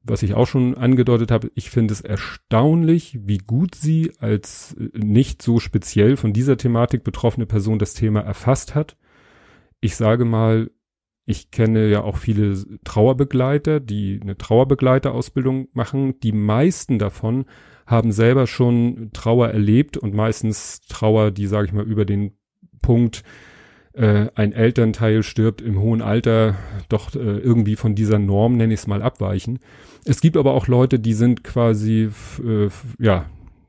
was 0.03 0.23
ich 0.23 0.33
auch 0.33 0.47
schon 0.47 0.75
angedeutet 0.75 1.31
habe, 1.31 1.51
ich 1.53 1.69
finde 1.69 1.93
es 1.93 2.01
erstaunlich, 2.01 3.19
wie 3.23 3.39
gut 3.39 3.75
sie 3.75 4.13
als 4.19 4.75
äh, 4.79 4.97
nicht 4.97 5.41
so 5.41 5.59
speziell 5.59 6.15
von 6.15 6.31
dieser 6.33 6.57
Thematik 6.57 7.03
betroffene 7.03 7.45
Person 7.45 7.79
das 7.79 7.93
Thema 7.93 8.21
erfasst 8.21 8.73
hat. 8.73 8.95
Ich 9.81 9.97
sage 9.97 10.23
mal, 10.23 10.71
ich 11.25 11.51
kenne 11.51 11.87
ja 11.87 12.03
auch 12.03 12.17
viele 12.17 12.55
Trauerbegleiter, 12.83 13.79
die 13.79 14.19
eine 14.21 14.37
Trauerbegleiterausbildung 14.37 15.67
machen. 15.73 16.19
Die 16.21 16.31
meisten 16.31 16.99
davon 16.99 17.45
haben 17.85 18.11
selber 18.11 18.47
schon 18.47 19.11
Trauer 19.13 19.49
erlebt 19.49 19.97
und 19.97 20.13
meistens 20.13 20.81
Trauer, 20.81 21.31
die, 21.31 21.47
sage 21.47 21.67
ich 21.67 21.73
mal, 21.73 21.85
über 21.85 22.05
den 22.05 22.31
Punkt, 22.81 23.23
äh, 23.93 24.27
ein 24.35 24.51
Elternteil 24.51 25.23
stirbt 25.23 25.61
im 25.61 25.79
hohen 25.79 26.01
Alter, 26.01 26.55
doch 26.89 27.15
äh, 27.15 27.19
irgendwie 27.19 27.75
von 27.75 27.95
dieser 27.95 28.19
Norm, 28.19 28.57
nenne 28.57 28.73
ich 28.73 28.81
es 28.81 28.87
mal, 28.87 29.01
abweichen. 29.01 29.59
Es 30.03 30.19
gibt 30.19 30.37
aber 30.37 30.53
auch 30.53 30.67
Leute, 30.67 30.99
die 30.99 31.13
sind 31.13 31.43
quasi, 31.43 32.09
äh, 32.43 32.69
ja, 32.99 33.25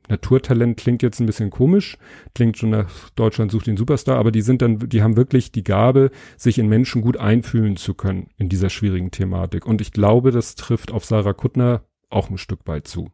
Naturtalent 0.08 0.76
klingt 0.76 1.02
jetzt 1.02 1.20
ein 1.20 1.26
bisschen 1.26 1.50
komisch, 1.50 1.98
klingt 2.34 2.56
schon 2.56 2.70
nach 2.70 3.10
Deutschland 3.16 3.50
sucht 3.50 3.66
den 3.66 3.76
Superstar, 3.76 4.18
aber 4.18 4.30
die 4.30 4.42
sind 4.42 4.62
dann, 4.62 4.78
die 4.78 5.02
haben 5.02 5.16
wirklich 5.16 5.50
die 5.50 5.64
Gabe, 5.64 6.10
sich 6.36 6.58
in 6.58 6.68
Menschen 6.68 7.02
gut 7.02 7.16
einfühlen 7.16 7.76
zu 7.76 7.94
können 7.94 8.28
in 8.36 8.48
dieser 8.48 8.70
schwierigen 8.70 9.10
Thematik. 9.10 9.66
Und 9.66 9.80
ich 9.80 9.92
glaube, 9.92 10.30
das 10.30 10.54
trifft 10.54 10.92
auf 10.92 11.04
Sarah 11.04 11.32
Kuttner 11.32 11.82
auch 12.08 12.30
ein 12.30 12.38
Stück 12.38 12.60
weit 12.66 12.86
zu. 12.86 13.10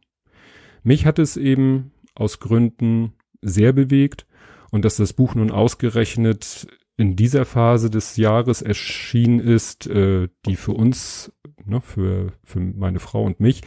Mich 0.83 1.05
hat 1.05 1.19
es 1.19 1.37
eben 1.37 1.91
aus 2.15 2.39
Gründen 2.39 3.13
sehr 3.41 3.73
bewegt 3.73 4.25
und 4.71 4.85
dass 4.85 4.97
das 4.97 5.13
Buch 5.13 5.35
nun 5.35 5.51
ausgerechnet 5.51 6.67
in 6.95 7.15
dieser 7.15 7.45
Phase 7.45 7.89
des 7.89 8.17
Jahres 8.17 8.61
erschienen 8.61 9.39
ist, 9.39 9.87
äh, 9.87 10.27
die 10.45 10.55
für 10.55 10.73
uns 10.73 11.31
ne, 11.65 11.81
für, 11.81 12.33
für 12.43 12.59
meine 12.59 12.99
Frau 12.99 13.23
und 13.23 13.39
mich 13.39 13.61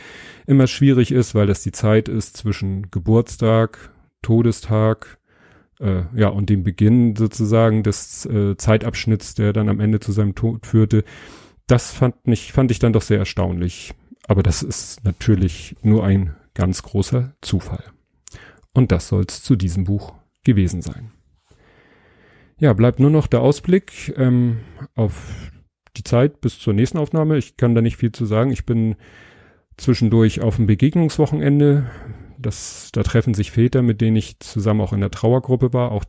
immer 0.47 0.67
schwierig 0.67 1.13
ist, 1.13 1.35
weil 1.35 1.47
das 1.47 1.63
die 1.63 1.73
Zeit 1.73 2.09
ist 2.09 2.37
zwischen 2.37 2.91
Geburtstag, 2.91 3.93
Todestag, 4.23 5.19
äh, 5.81 6.03
ja, 6.15 6.29
und 6.29 6.51
dem 6.51 6.63
Beginn 6.63 7.17
sozusagen 7.17 7.83
des 7.83 8.27
äh, 8.27 8.57
Zeitabschnitts, 8.57 9.35
der 9.35 9.53
dann 9.53 9.69
am 9.69 9.81
Ende 9.81 10.01
zu 10.01 10.13
seinem 10.13 10.35
Tod 10.35 10.67
führte. 10.67 11.05
Das 11.67 11.93
fand, 11.93 12.27
mich, 12.27 12.53
fand 12.53 12.71
ich 12.71 12.79
dann 12.79 12.93
doch 12.93 13.03
sehr 13.03 13.19
erstaunlich. 13.19 13.95
Aber 14.29 14.43
das 14.43 14.63
ist 14.63 15.05
natürlich 15.05 15.77
nur 15.83 16.05
ein 16.05 16.35
ganz 16.57 16.83
großer 16.83 17.35
Zufall. 17.40 17.85
Und 18.73 18.90
das 18.90 19.09
soll 19.09 19.25
es 19.29 19.42
zu 19.42 19.55
diesem 19.55 19.85
Buch 19.85 20.14
gewesen 20.42 20.83
sein. 20.83 21.12
Ja, 22.59 22.73
bleibt 22.73 22.99
nur 22.99 23.11
noch 23.11 23.27
der 23.27 23.42
Ausblick 23.42 24.12
ähm, 24.16 24.59
auf 24.95 25.53
die 25.97 26.05
Zeit 26.05 26.40
bis 26.40 26.59
zur 26.59 26.73
nächsten 26.73 26.99
Aufnahme. 26.99 27.37
Ich 27.37 27.57
kann 27.57 27.75
da 27.75 27.83
nicht 27.83 27.99
viel 27.99 28.12
zu 28.12 28.25
sagen. 28.25 28.51
Ich 28.51 28.66
bin 28.66 28.97
zwischendurch 29.77 30.40
auf 30.40 30.57
dem 30.57 30.66
Begegnungswochenende. 30.66 31.90
Das, 32.38 32.90
da 32.92 33.03
treffen 33.03 33.35
sich 33.35 33.51
Väter, 33.51 33.83
mit 33.83 34.01
denen 34.01 34.16
ich 34.16 34.40
zusammen 34.40 34.81
auch 34.81 34.92
in 34.92 35.01
der 35.01 35.11
Trauergruppe 35.11 35.73
war, 35.73 35.92
auch 35.92 36.05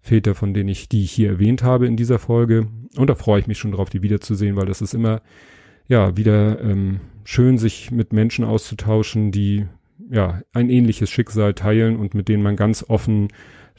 Väter, 0.00 0.34
von 0.34 0.52
denen 0.52 0.68
ich, 0.68 0.88
die 0.88 1.04
ich 1.04 1.12
hier 1.12 1.30
erwähnt 1.30 1.62
habe 1.62 1.86
in 1.86 1.96
dieser 1.96 2.18
Folge. 2.18 2.66
Und 2.96 3.08
da 3.08 3.14
freue 3.14 3.40
ich 3.40 3.46
mich 3.46 3.58
schon 3.58 3.72
drauf, 3.72 3.88
die 3.88 4.02
wiederzusehen, 4.02 4.56
weil 4.56 4.66
das 4.66 4.82
ist 4.82 4.94
immer, 4.94 5.22
ja, 5.86 6.16
wieder 6.16 6.60
ähm, 6.60 7.00
schön, 7.24 7.58
sich 7.58 7.90
mit 7.90 8.12
Menschen 8.12 8.44
auszutauschen, 8.44 9.32
die 9.32 9.66
ja, 10.10 10.42
ein 10.52 10.68
ähnliches 10.68 11.10
Schicksal 11.10 11.54
teilen 11.54 11.96
und 11.96 12.14
mit 12.14 12.28
denen 12.28 12.42
man 12.42 12.56
ganz 12.56 12.84
offen 12.88 13.28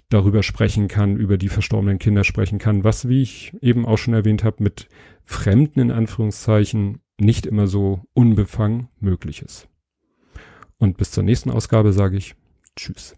darüber 0.09 0.43
sprechen 0.43 0.87
kann, 0.87 1.17
über 1.17 1.37
die 1.37 1.49
verstorbenen 1.49 1.99
Kinder 1.99 2.23
sprechen 2.23 2.59
kann, 2.59 2.83
was, 2.83 3.07
wie 3.09 3.21
ich 3.21 3.53
eben 3.61 3.85
auch 3.85 3.97
schon 3.97 4.13
erwähnt 4.13 4.43
habe, 4.43 4.63
mit 4.63 4.87
Fremden 5.23 5.79
in 5.79 5.91
Anführungszeichen 5.91 6.99
nicht 7.19 7.45
immer 7.45 7.67
so 7.67 8.01
unbefangen 8.13 8.89
möglich 8.99 9.41
ist. 9.41 9.67
Und 10.77 10.97
bis 10.97 11.11
zur 11.11 11.23
nächsten 11.23 11.49
Ausgabe 11.49 11.93
sage 11.93 12.17
ich 12.17 12.35
Tschüss. 12.75 13.15